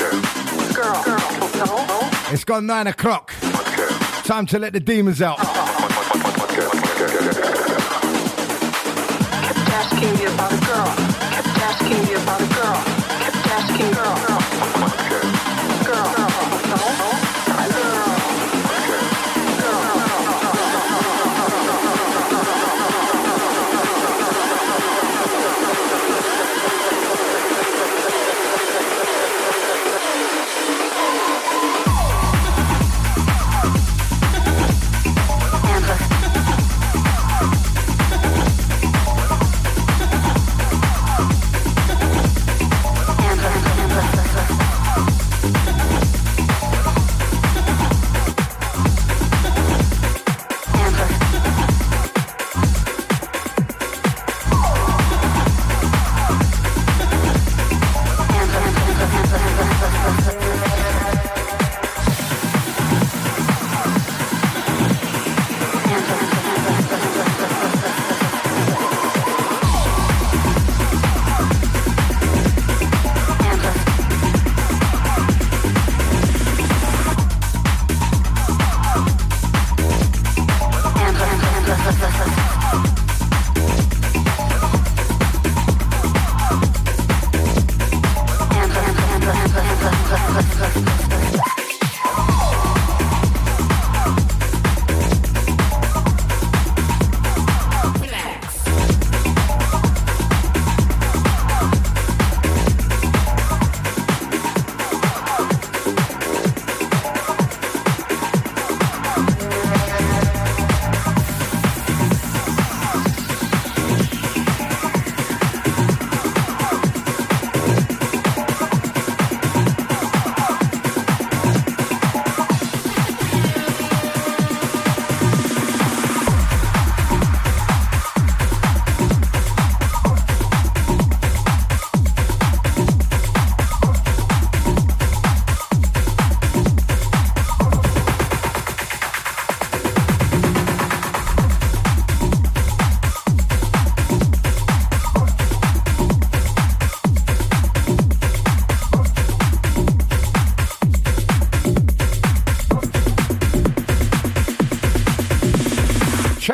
Girl. 0.74 1.04
No. 1.06 2.10
It's 2.32 2.46
gone 2.46 2.66
nine 2.66 2.88
o'clock. 2.88 3.34
Time 4.24 4.46
to 4.46 4.58
let 4.58 4.72
the 4.72 4.80
demons 4.80 5.22
out. 5.22 5.38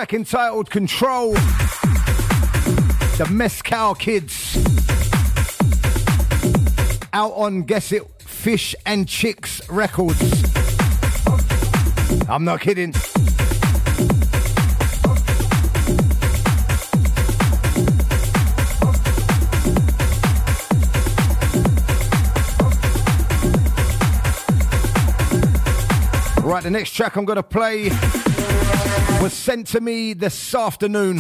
Track 0.10 0.14
entitled 0.14 0.72
Control. 0.72 1.34
The 3.18 3.27
Mescal 3.30 3.94
Kids. 3.94 4.57
Out 7.14 7.34
on 7.34 7.61
Guess 7.64 7.91
It 7.91 8.03
Fish 8.19 8.76
and 8.88 9.07
Chicks 9.07 9.61
Records. 9.69 10.44
I'm 12.27 12.44
not 12.44 12.61
kidding. 12.61 12.94
Right, 26.44 26.64
the 26.64 26.72
next 26.72 26.94
track 26.94 27.15
I'm 27.15 27.26
going 27.26 27.36
to 27.36 27.44
play 27.44 27.91
was 29.21 29.33
sent 29.33 29.67
to 29.67 29.81
me 29.81 30.13
this 30.13 30.55
afternoon. 30.55 31.17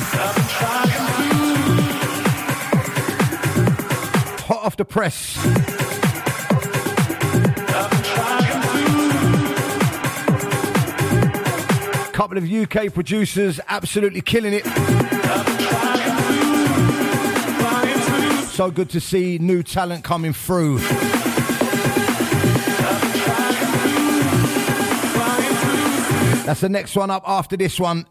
Hot 4.47 4.63
off 4.63 4.77
the 4.77 4.85
press. 4.85 5.35
Couple 12.13 12.37
of 12.37 12.49
UK 12.51 12.93
producers 12.93 13.59
absolutely 13.67 14.21
killing 14.21 14.53
it. 14.53 14.65
So 18.51 18.71
good 18.71 18.89
to 18.91 18.99
see 18.99 19.37
new 19.39 19.61
talent 19.63 20.03
coming 20.03 20.33
through. 20.33 20.79
That's 26.49 26.61
the 26.61 26.69
next 26.69 26.95
one 26.95 27.11
up 27.11 27.21
after 27.27 27.55
this 27.55 27.79
one. 27.79 28.07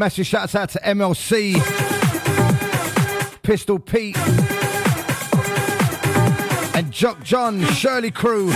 Massive 0.00 0.26
shouts 0.26 0.54
out 0.54 0.70
to 0.70 0.78
MLC, 0.78 1.52
Pistol 3.42 3.78
Pete, 3.78 4.16
and 6.74 6.90
Jock 6.90 7.22
John, 7.22 7.62
Shirley 7.74 8.10
Crew. 8.10 8.50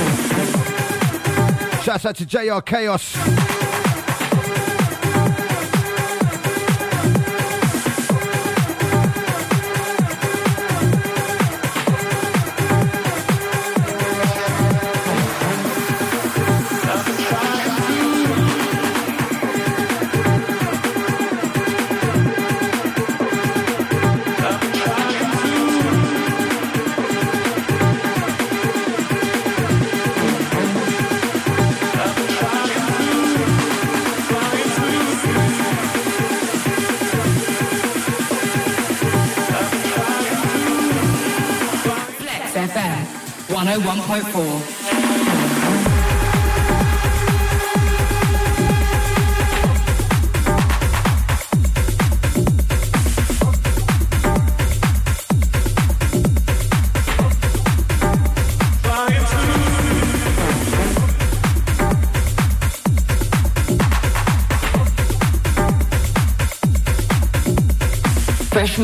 Shouts 1.82 2.06
out 2.06 2.16
to 2.16 2.24
JR 2.24 2.60
Chaos. 2.60 3.63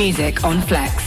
Music 0.00 0.44
on 0.44 0.60
Flex. 0.62 0.90
Flex 0.90 0.99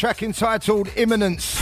track 0.00 0.22
entitled 0.22 0.88
Imminence. 0.96 1.60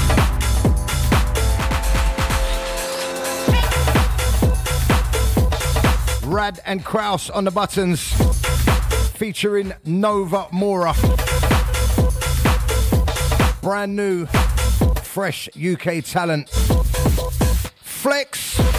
Rad 6.24 6.60
and 6.64 6.84
Kraus 6.84 7.30
on 7.30 7.42
the 7.42 7.50
buttons, 7.50 8.00
featuring 9.16 9.72
Nova 9.84 10.46
Mora. 10.52 10.94
Brand 13.60 13.96
new. 13.96 14.26
fresh 15.02 15.48
UK 15.56 16.04
talent. 16.04 16.48
Flex. 17.80 18.77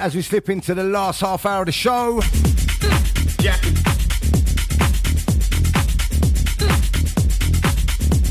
As 0.00 0.14
we 0.14 0.22
slip 0.22 0.48
into 0.48 0.74
the 0.74 0.82
last 0.82 1.20
half 1.20 1.44
hour 1.44 1.60
of 1.60 1.66
the 1.66 1.72
show. 1.72 2.22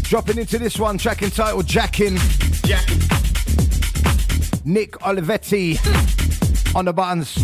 Dropping 0.10 0.40
into 0.40 0.58
this 0.58 0.80
one, 0.80 0.98
track 0.98 1.22
entitled 1.22 1.68
Jackin. 1.68 2.16
Nick 4.66 4.94
Olivetti 4.94 5.78
on 6.76 6.86
the 6.86 6.94
buttons. 6.94 7.38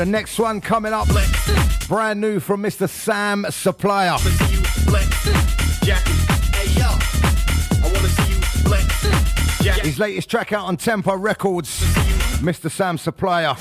The 0.00 0.06
next 0.06 0.38
one 0.38 0.62
coming 0.62 0.94
up, 0.94 1.06
brand 1.86 2.18
new 2.22 2.40
from 2.40 2.62
Mr. 2.62 2.88
Sam 2.88 3.44
Supplier. 3.50 4.16
His 9.82 9.98
latest 9.98 10.30
track 10.30 10.54
out 10.54 10.64
on 10.64 10.78
Tempo 10.78 11.14
Records, 11.18 11.82
Mr. 12.40 12.70
Sam 12.70 12.96
Supplier. 12.96 13.54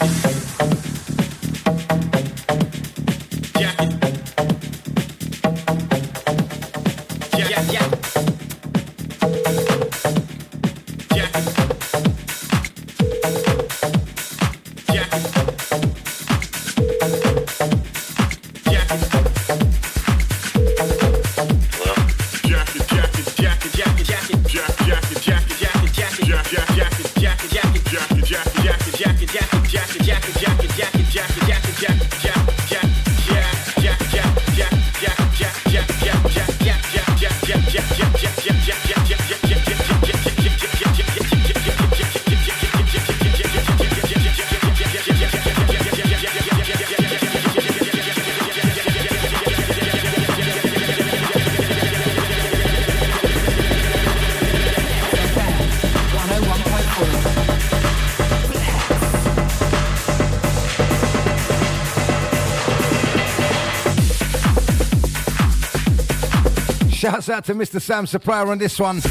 Out 67.29 67.45
to 67.45 67.53
Mr. 67.53 67.81
Sam 67.81 68.07
Supplier 68.07 68.47
on 68.47 68.57
this 68.57 68.79
one. 68.79 69.01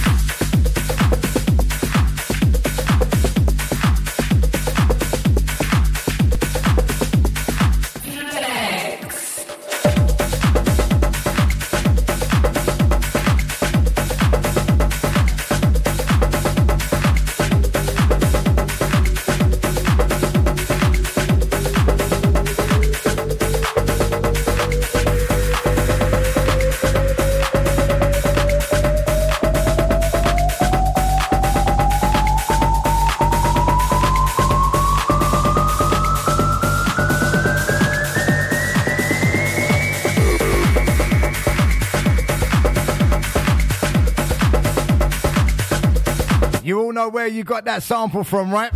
Where 47.08 47.26
you 47.26 47.44
got 47.44 47.64
that 47.64 47.82
sample 47.82 48.24
from, 48.24 48.50
right? 48.50 48.72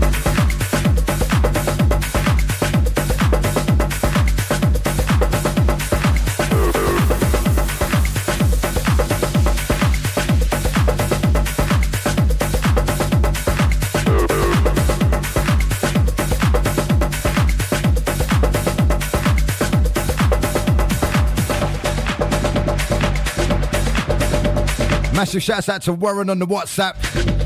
Massive 25.13 25.43
shouts 25.43 25.69
out 25.69 25.83
to 25.83 25.93
Warren 25.93 26.31
on 26.31 26.39
the 26.39 26.47
WhatsApp. 26.47 27.42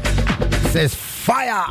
Says 0.77 0.95
fire. 0.95 1.65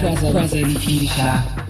Present, 0.00 0.80
present. 0.80 1.60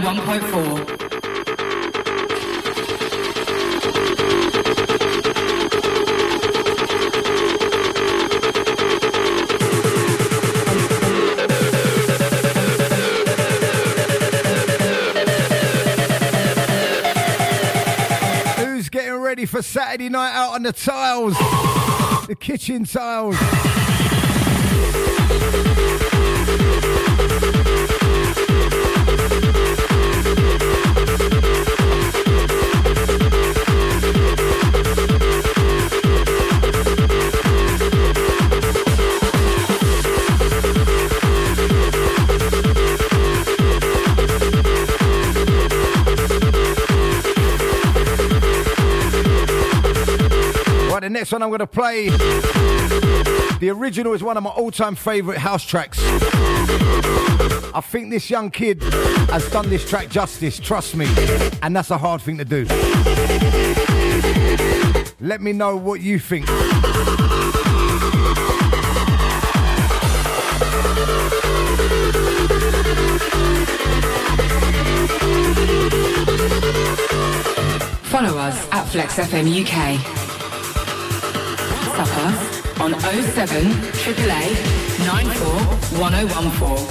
101.4. 0.00 0.96
Who's 18.56 18.88
getting 18.88 19.14
ready 19.16 19.44
for 19.44 19.60
Saturday 19.60 20.08
night 20.08 20.32
out 20.32 20.54
on 20.54 20.62
the 20.62 20.72
tiles? 20.72 21.36
The 22.26 22.36
kitchen 22.40 22.84
tiles. 22.86 23.36
Next 51.20 51.32
one 51.32 51.42
I'm 51.42 51.50
going 51.50 51.58
to 51.58 51.66
play. 51.66 52.08
The 53.58 53.68
original 53.68 54.14
is 54.14 54.22
one 54.22 54.38
of 54.38 54.42
my 54.42 54.48
all 54.48 54.70
time 54.70 54.94
favourite 54.94 55.38
house 55.38 55.62
tracks. 55.66 55.98
I 57.74 57.82
think 57.84 58.10
this 58.10 58.30
young 58.30 58.50
kid 58.50 58.82
has 59.28 59.46
done 59.50 59.68
this 59.68 59.86
track 59.86 60.08
justice, 60.08 60.58
trust 60.58 60.96
me. 60.96 61.06
And 61.60 61.76
that's 61.76 61.90
a 61.90 61.98
hard 61.98 62.22
thing 62.22 62.38
to 62.38 62.44
do. 62.46 62.64
Let 65.20 65.42
me 65.42 65.52
know 65.52 65.76
what 65.76 66.00
you 66.00 66.18
think. 66.18 66.46
Follow 78.06 78.38
us 78.38 78.68
at 78.72 78.84
Flex 78.84 79.16
FM 79.16 79.66
UK. 79.66 80.29
Us 81.98 82.80
on 82.80 82.98
07 83.00 83.64
AAA 83.64 85.06
94 85.06 85.48
1014. 85.98 86.86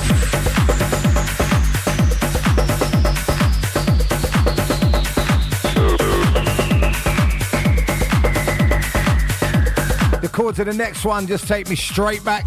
The 10.21 10.29
chord 10.31 10.55
to 10.55 10.63
the 10.63 10.73
next 10.73 11.05
one 11.05 11.27
just 11.27 11.47
take 11.47 11.69
me 11.69 11.75
straight 11.75 12.23
back. 12.23 12.45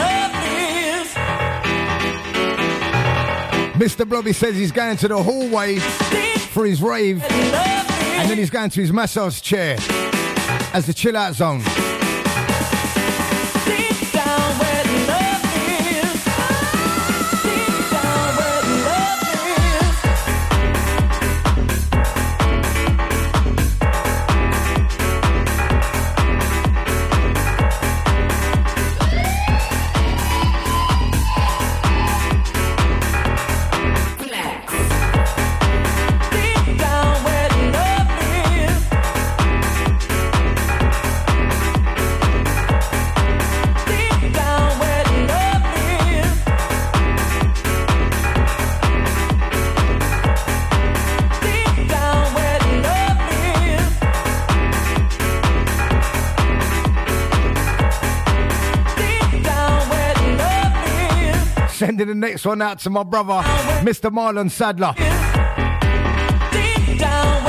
Nothing 0.00 0.56
is 0.62 1.16
Mr. 3.76 4.08
Blobby 4.08 4.32
says 4.32 4.56
he's 4.56 4.70
going 4.70 4.96
to 4.98 5.08
the 5.08 5.20
hallway 5.20 5.78
for 5.78 6.64
his 6.64 6.80
rave, 6.80 7.20
and 7.24 8.30
then 8.30 8.38
he's 8.38 8.50
going 8.50 8.70
to 8.70 8.80
his 8.80 8.92
massage 8.92 9.40
chair 9.40 9.76
as 10.72 10.86
the 10.86 10.94
chill 10.94 11.16
out 11.16 11.34
zone. 11.34 12.01
Sending 61.82 62.06
the 62.06 62.14
next 62.14 62.46
one 62.46 62.62
out 62.62 62.78
to 62.78 62.90
my 62.90 63.02
brother, 63.02 63.42
Mr. 63.82 64.08
Marlon 64.08 64.48
Sadler. 64.48 64.94
I 64.96 66.20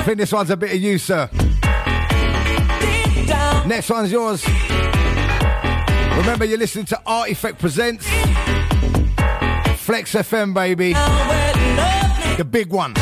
think 0.04 0.18
this 0.18 0.32
one's 0.32 0.50
a 0.50 0.58
bit 0.58 0.74
of 0.74 0.82
you, 0.82 0.98
sir. 0.98 1.30
Next 3.68 3.92
one's 3.92 4.12
yours. 4.12 4.44
Remember, 6.18 6.46
you're 6.46 6.58
listening 6.58 6.86
to 6.86 7.00
Artifact 7.06 7.60
Presents 7.60 8.08
Flex 9.78 10.14
FM, 10.14 10.56
baby. 10.56 10.94
The 12.36 12.44
big 12.44 12.72
one. 12.72 12.96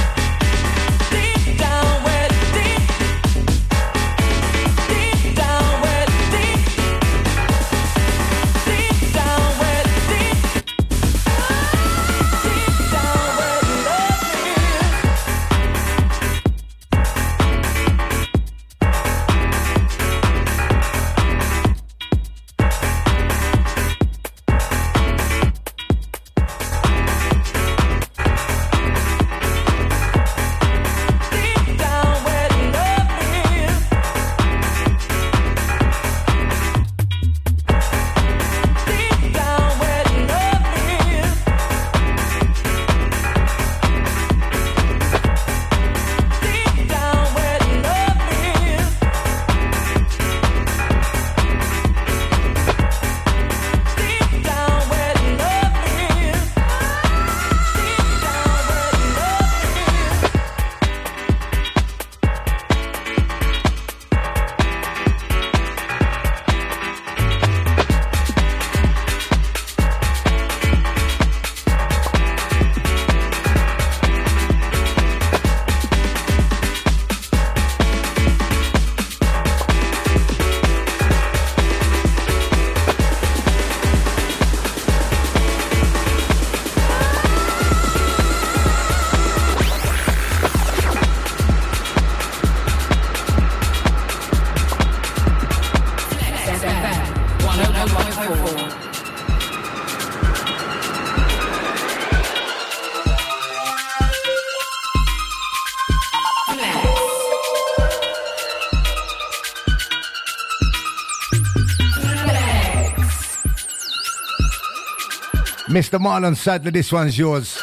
Mr. 115.71 115.97
Marlon 116.01 116.35
Sadler, 116.35 116.69
this 116.71 116.91
one's 116.91 117.17
yours. 117.17 117.55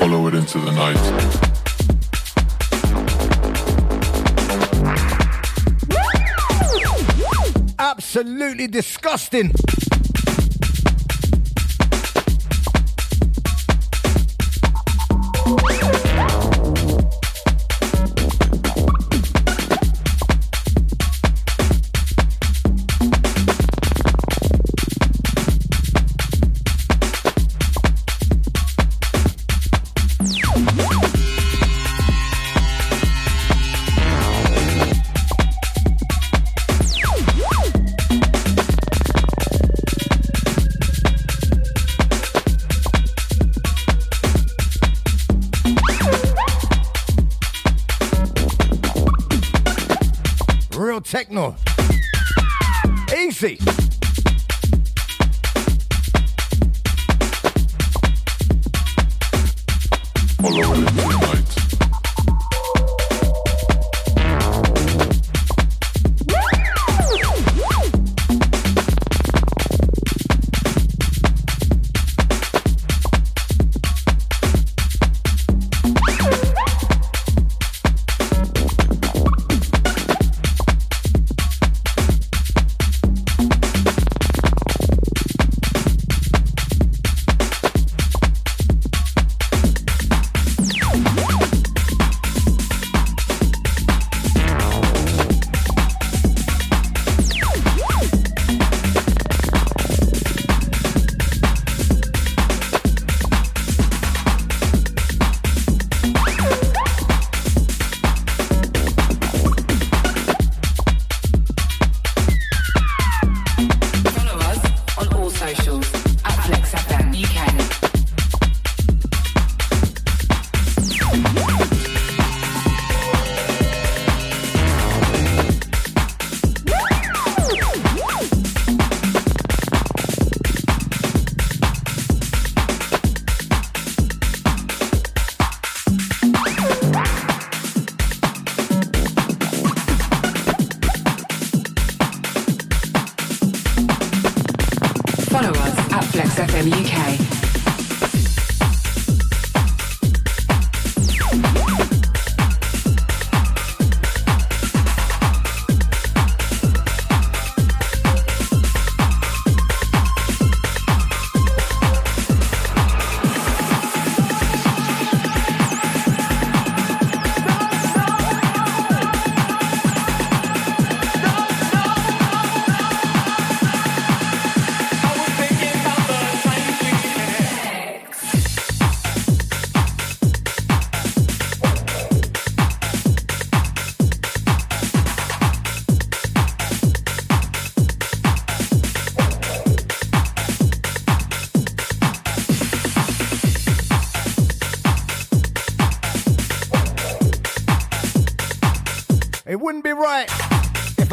Follow 0.00 0.26
it 0.26 0.34
into 0.34 0.58
the 0.58 0.72
night. 0.72 0.98
Absolutely 7.78 8.66
disgusting. 8.66 9.52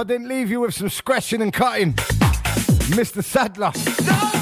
I 0.01 0.03
didn't 0.03 0.29
leave 0.29 0.49
you 0.49 0.61
with 0.61 0.73
some 0.73 0.89
scratching 0.89 1.43
and 1.43 1.53
cutting. 1.53 1.93
Mr. 1.93 3.23
Sadler. 3.23 3.71
Oh 3.75 4.40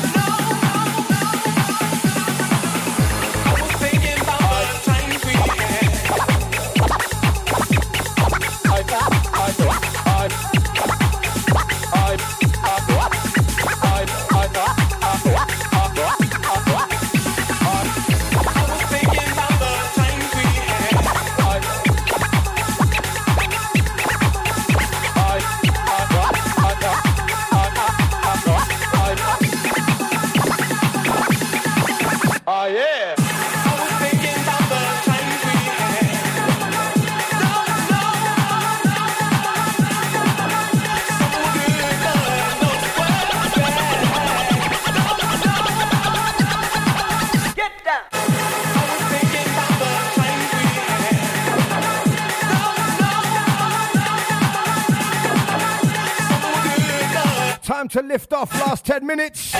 off. 58.39 58.53
Last 58.53 58.85
10 58.85 59.05
minutes. 59.05 59.53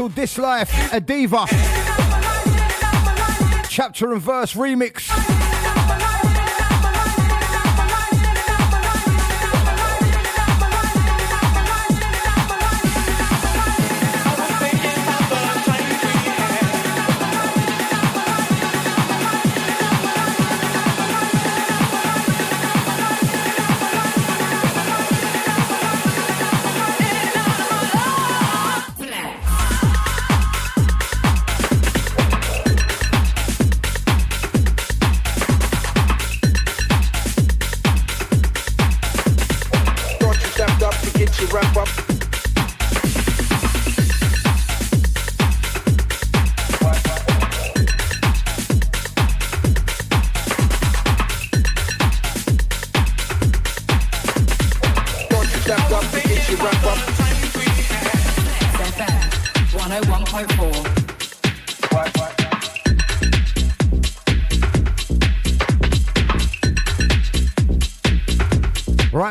Track 0.00 0.14
This 0.14 0.38
Life, 0.38 0.92
a 0.94 1.00
Diva. 1.00 1.44
Chapter 3.68 4.12
and 4.12 4.22
verse 4.22 4.54
remix. 4.54 5.39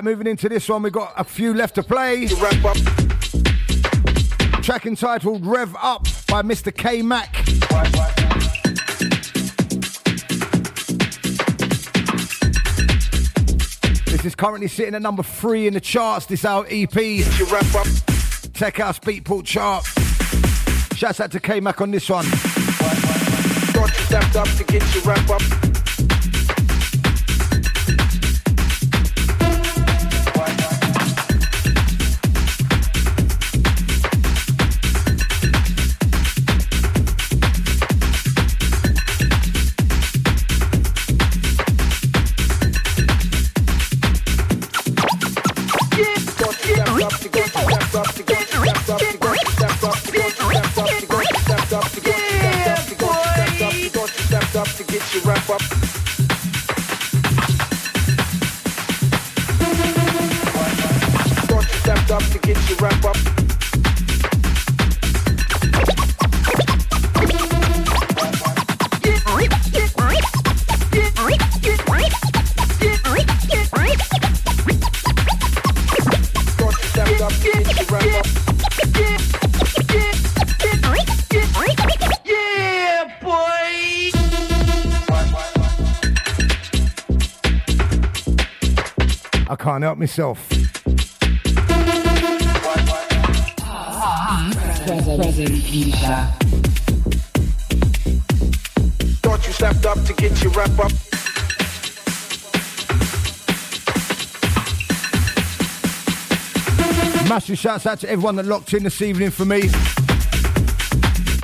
Moving 0.10 0.26
into 0.26 0.50
this 0.50 0.68
one, 0.68 0.82
we've 0.82 0.92
got 0.92 1.14
a 1.18 1.24
few 1.24 1.54
left 1.54 1.76
to 1.76 1.84
play. 1.84 2.26
Track 4.64 4.88
entitled 4.88 5.46
Rev 5.46 5.76
Up 5.80 6.06
by 6.28 6.42
Mr. 6.42 6.76
K 6.76 7.04
Mac. 7.04 7.32
This 14.06 14.26
is 14.26 14.34
currently 14.34 14.68
sitting 14.68 14.96
at 14.96 15.04
number 15.04 15.22
three 15.22 15.68
in 15.68 15.76
the 15.76 15.80
charts. 15.80 16.26
This 16.26 16.44
our 16.44 16.66
EP. 16.72 16.92
Tech 18.54 18.78
House 18.78 18.98
Beatport 18.98 19.46
chart. 19.46 19.86
Shouts 20.98 21.20
out 21.20 21.32
to 21.34 21.40
K 21.40 21.60
Mac 21.60 21.82
on 21.82 21.92
this 21.92 22.10
one. 22.10 22.26
Thought 23.76 23.92
can't 89.80 89.84
help 89.84 89.98
myself. 89.98 90.40
Thought 99.22 99.48
you 99.48 99.54
stepped 99.54 99.86
up 99.86 100.04
to 100.04 100.14
get 100.14 100.44
your 100.44 100.52
wrap 100.52 100.80
up. 100.80 100.92
Massive 107.30 107.58
shouts 107.58 107.86
out 107.86 108.00
to 108.00 108.10
everyone 108.10 108.36
that 108.36 108.48
locked 108.48 108.74
in 108.74 108.84
this 108.84 109.02
evening 109.02 109.30
for 109.30 109.46
me. 109.46 109.70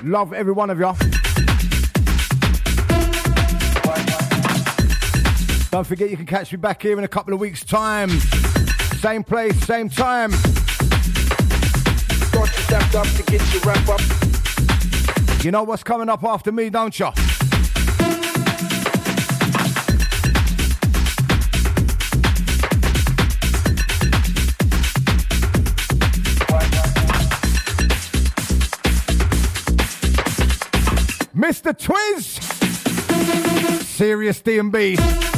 Love 0.03 0.33
every 0.33 0.51
one 0.51 0.69
of 0.69 0.79
you. 0.79 1.14
Don't 5.75 5.83
forget 5.83 6.09
you 6.09 6.15
can 6.15 6.25
catch 6.25 6.53
me 6.53 6.57
back 6.57 6.81
here 6.81 6.97
in 6.97 7.03
a 7.03 7.07
couple 7.09 7.33
of 7.33 7.41
weeks' 7.41 7.65
time. 7.65 8.09
Same 9.01 9.25
place, 9.25 9.59
same 9.65 9.89
time. 9.89 10.31
You 10.31 10.37
stepped 12.47 12.95
up 12.95 13.05
to 13.05 13.23
get 13.27 13.41
your 13.53 13.61
wrap 13.63 13.89
up. 13.89 13.99
You 15.43 15.51
know 15.51 15.63
what's 15.63 15.83
coming 15.83 16.07
up 16.07 16.23
after 16.23 16.53
me, 16.53 16.69
don't 16.69 16.97
you? 16.97 17.07
Mr. 31.35 31.73
Twiz! 31.77 32.41
Serious 33.83 34.39
D&B. 34.39 35.34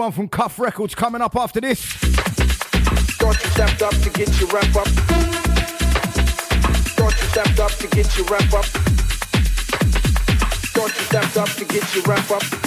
One 0.00 0.12
from 0.12 0.28
Cuff 0.28 0.58
Records 0.58 0.94
coming 0.94 1.20
up 1.20 1.36
after 1.36 1.60
this. 1.60 2.02
You 2.02 3.26
up 3.28 3.36
to 3.36 4.10
get 4.14 4.40
your 4.40 4.56
up. 4.56 4.64
You 6.96 7.04
up 7.04 7.72
to 7.72 7.86
get 7.88 8.16
your 8.16 8.34
up. 8.34 8.66
You 10.74 10.82
up 11.42 11.50
to 11.50 11.64
get 11.66 11.94
your 11.94 12.12
up. 12.12 12.59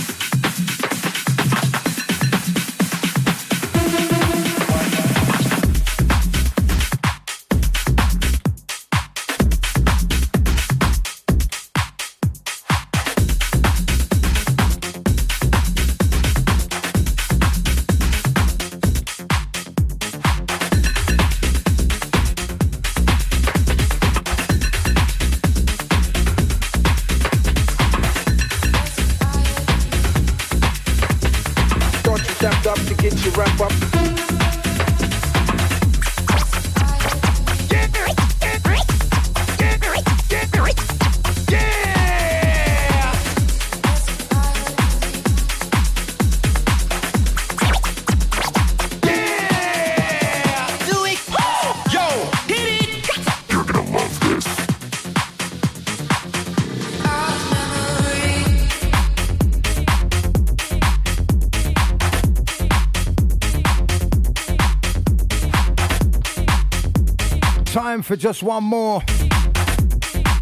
For 68.14 68.18
just 68.18 68.44
one 68.44 68.64
more. 68.64 69.02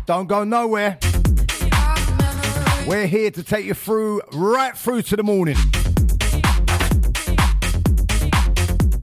Don't 0.06 0.27
go 0.27 0.43
nowhere. 0.43 0.98
We're 2.85 3.07
here 3.07 3.31
to 3.31 3.43
take 3.43 3.65
you 3.65 3.73
through, 3.73 4.22
right 4.34 4.77
through 4.77 5.03
to 5.03 5.15
the 5.15 5.23
morning. 5.23 5.56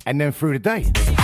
And 0.05 0.21
then 0.21 0.33
through 0.33 0.53
the 0.53 0.59
day. 0.59 1.18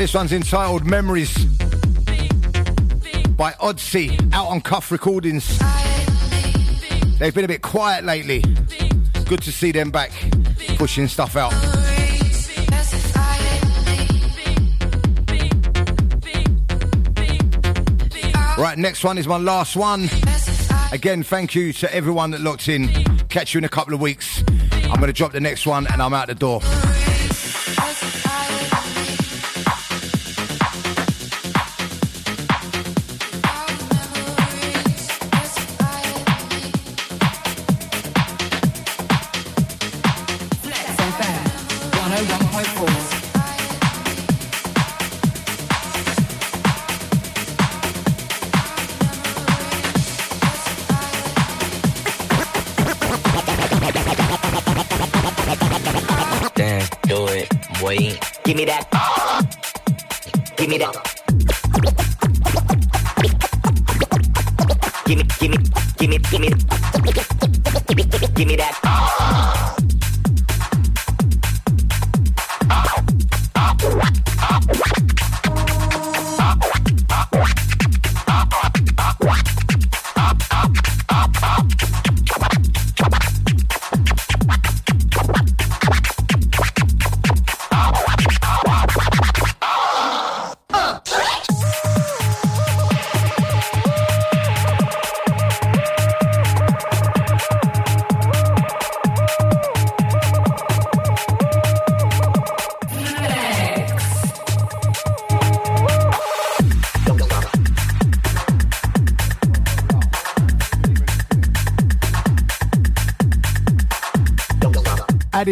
This 0.00 0.14
one's 0.14 0.32
entitled 0.32 0.86
Memories 0.86 1.44
by 3.36 3.52
Odsy, 3.60 4.32
out 4.32 4.46
on 4.46 4.62
Cuff 4.62 4.90
Recordings. 4.90 5.58
They've 7.18 7.34
been 7.34 7.44
a 7.44 7.48
bit 7.48 7.60
quiet 7.60 8.04
lately. 8.04 8.42
Good 9.26 9.42
to 9.42 9.52
see 9.52 9.72
them 9.72 9.90
back 9.90 10.10
pushing 10.78 11.06
stuff 11.06 11.36
out. 11.36 11.52
Right, 18.56 18.78
next 18.78 19.04
one 19.04 19.18
is 19.18 19.28
my 19.28 19.36
last 19.36 19.76
one. 19.76 20.08
Again, 20.92 21.22
thank 21.22 21.54
you 21.54 21.74
to 21.74 21.94
everyone 21.94 22.30
that 22.30 22.40
locked 22.40 22.68
in. 22.68 22.88
Catch 23.28 23.52
you 23.52 23.58
in 23.58 23.64
a 23.64 23.68
couple 23.68 23.92
of 23.92 24.00
weeks. 24.00 24.42
I'm 24.72 24.98
going 24.98 25.08
to 25.08 25.12
drop 25.12 25.32
the 25.32 25.40
next 25.40 25.66
one 25.66 25.86
and 25.88 26.00
I'm 26.00 26.14
out 26.14 26.28
the 26.28 26.34
door. 26.34 26.62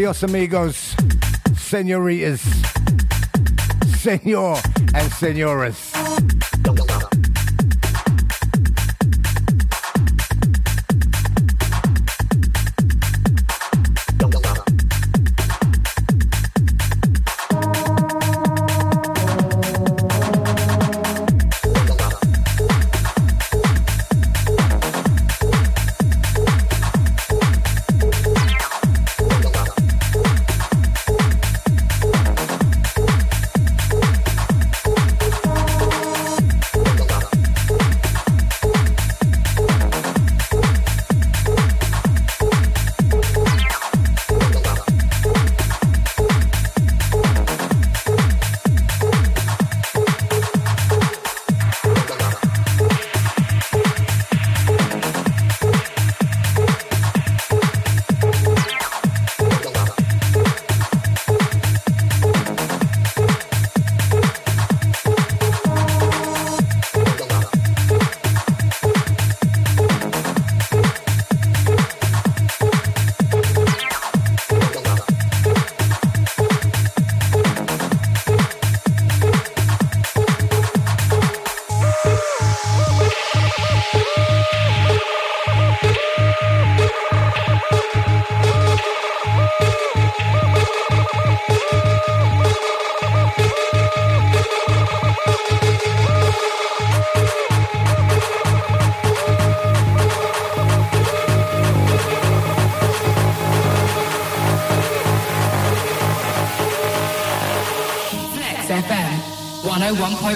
Adios, 0.09 0.23
amigos, 0.23 0.97
senoritas, 1.55 2.41
senor, 4.01 4.57
and 4.95 5.13
senoras. 5.13 5.88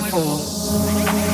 101.4. 0.01 1.32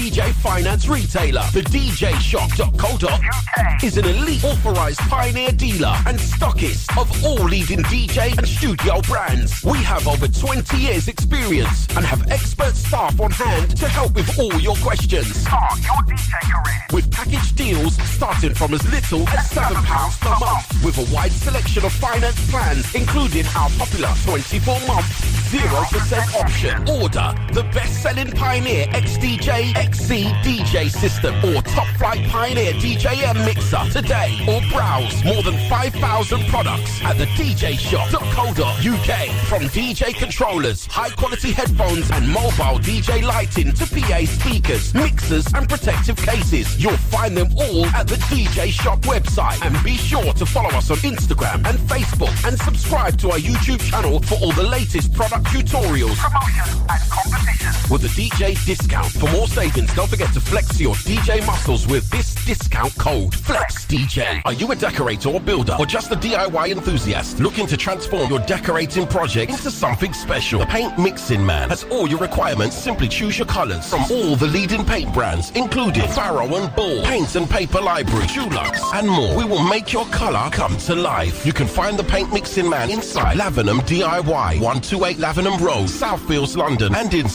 DJ 0.00 0.32
finance 0.32 0.88
retailer. 0.88 1.42
The 1.52 1.60
DJShop.co.uk 1.60 3.20
is 3.84 3.98
an 3.98 4.06
elite 4.06 4.42
authorized 4.42 5.00
pioneer 5.00 5.52
dealer 5.52 5.94
and 6.06 6.18
stockist 6.18 6.96
of 6.98 7.22
all 7.22 7.44
leading 7.44 7.80
DJ 7.80 8.34
and 8.38 8.48
studio 8.48 9.02
brands. 9.02 9.62
We 9.62 9.76
have 9.82 10.08
over 10.08 10.26
20 10.26 10.78
years 10.78 11.06
experience 11.06 11.86
and 11.94 12.06
have 12.06 12.26
expert 12.30 12.74
staff 12.76 13.20
on 13.20 13.30
hand 13.30 13.76
to 13.76 13.88
help 13.88 14.14
with 14.14 14.38
all 14.38 14.58
your 14.58 14.76
questions. 14.76 15.36
Start 15.36 15.78
your 15.82 16.02
DJ 16.08 16.30
career 16.50 16.80
with 16.94 17.10
package 17.12 17.52
deals 17.54 17.94
starting 17.96 18.54
from 18.54 18.72
as 18.72 18.82
little 18.90 19.28
as 19.28 19.50
£7 19.50 20.20
per 20.20 20.44
month 20.44 20.84
with 20.84 20.96
a 20.96 21.14
wide 21.14 21.32
selection 21.32 21.84
of 21.84 21.92
finance 21.92 22.50
plans 22.50 22.94
including 22.94 23.44
our 23.54 23.68
popular 23.76 24.08
24 24.24 24.80
month 24.88 25.29
0% 25.50 26.40
option. 26.40 26.88
Order 26.88 27.34
the 27.52 27.64
best-selling 27.74 28.30
Pioneer 28.30 28.86
XDJ 28.86 29.72
XZ 29.72 30.32
DJ 30.44 30.88
system 30.88 31.34
or 31.44 31.60
Top 31.62 31.88
Flight 31.98 32.24
Pioneer 32.28 32.72
DJM 32.74 33.44
mixer 33.44 33.84
today. 33.90 34.38
Or 34.46 34.60
browse 34.72 35.24
more 35.24 35.42
than 35.42 35.58
5,000 35.68 36.46
products 36.46 37.02
at 37.02 37.18
the 37.18 37.26
DJshop.co.uk 37.26 39.30
from 39.48 39.62
DJ 39.70 40.14
controllers, 40.14 40.86
high-quality 40.86 41.50
headphones 41.50 42.08
and 42.12 42.28
mobile 42.28 42.78
DJ 42.78 43.24
lighting 43.24 43.72
to 43.72 43.86
PA 44.00 44.24
speakers, 44.24 44.94
mixers 44.94 45.46
and 45.54 45.68
protective 45.68 46.16
cases. 46.16 46.82
You'll 46.82 46.96
find 46.96 47.36
them 47.36 47.48
all 47.56 47.86
at 47.86 48.06
the 48.06 48.16
DJ 48.30 48.70
Shop 48.70 49.00
website 49.00 49.64
and 49.64 49.84
be 49.84 49.96
sure 49.96 50.32
to 50.32 50.46
follow 50.46 50.70
us 50.70 50.90
on 50.90 50.98
Instagram 50.98 51.66
and 51.68 51.78
Facebook 51.90 52.34
and 52.46 52.58
subscribe 52.60 53.18
to 53.18 53.30
our 53.30 53.38
YouTube 53.38 53.80
channel 53.80 54.20
for 54.22 54.36
all 54.36 54.52
the 54.52 54.62
latest 54.62 55.12
product 55.14 55.46
tutorials, 55.46 56.18
and 56.88 57.02
with 57.90 58.04
a 58.04 58.08
DJ 58.08 58.54
discount. 58.64 59.06
For 59.06 59.28
more 59.32 59.48
savings, 59.48 59.92
don't 59.94 60.08
forget 60.08 60.32
to 60.34 60.40
flex 60.40 60.80
your 60.80 60.94
DJ 60.94 61.44
muscles 61.44 61.86
with 61.88 62.08
this 62.10 62.34
discount 62.44 62.96
code 62.98 63.32
FLEXDJ. 63.32 64.42
Are 64.44 64.52
you 64.52 64.70
a 64.70 64.76
decorator 64.76 65.30
or 65.30 65.40
builder 65.40 65.76
or 65.78 65.86
just 65.86 66.12
a 66.12 66.16
DIY 66.16 66.70
enthusiast 66.70 67.40
looking 67.40 67.66
to 67.66 67.76
transform 67.76 68.30
your 68.30 68.38
decorating 68.40 69.06
project 69.06 69.50
into 69.50 69.70
something 69.70 70.12
special? 70.12 70.60
The 70.60 70.66
Paint 70.66 70.98
Mixing 70.98 71.44
Man 71.44 71.68
has 71.68 71.84
all 71.84 72.08
your 72.08 72.18
requirements. 72.18 72.76
Simply 72.76 73.08
choose 73.08 73.38
your 73.38 73.46
colors 73.46 73.88
from 73.90 74.02
all 74.10 74.36
the 74.36 74.46
leading 74.46 74.84
paint 74.84 75.12
brands, 75.12 75.50
including 75.56 76.06
Farrow 76.08 76.54
and 76.54 76.74
Ball, 76.76 77.02
Paints 77.04 77.34
and 77.34 77.50
Paper 77.50 77.80
Library, 77.80 78.26
Dulux, 78.26 78.78
and 78.94 79.08
more. 79.08 79.36
We 79.36 79.44
will 79.44 79.64
make 79.64 79.92
your 79.92 80.06
color 80.06 80.48
come 80.52 80.76
to 80.78 80.94
life. 80.94 81.44
You 81.44 81.52
can 81.52 81.66
find 81.66 81.98
the 81.98 82.04
Paint 82.04 82.32
Mixing 82.32 82.68
Man 82.68 82.90
inside 82.90 83.36
Lavenham 83.36 83.80
DIY, 83.80 84.24
128 84.24 85.16
Lavenham 85.16 85.60
Road, 85.60 85.88
Southfields, 85.88 86.56
London, 86.56 86.94
and 86.94 87.12
inside 87.12 87.30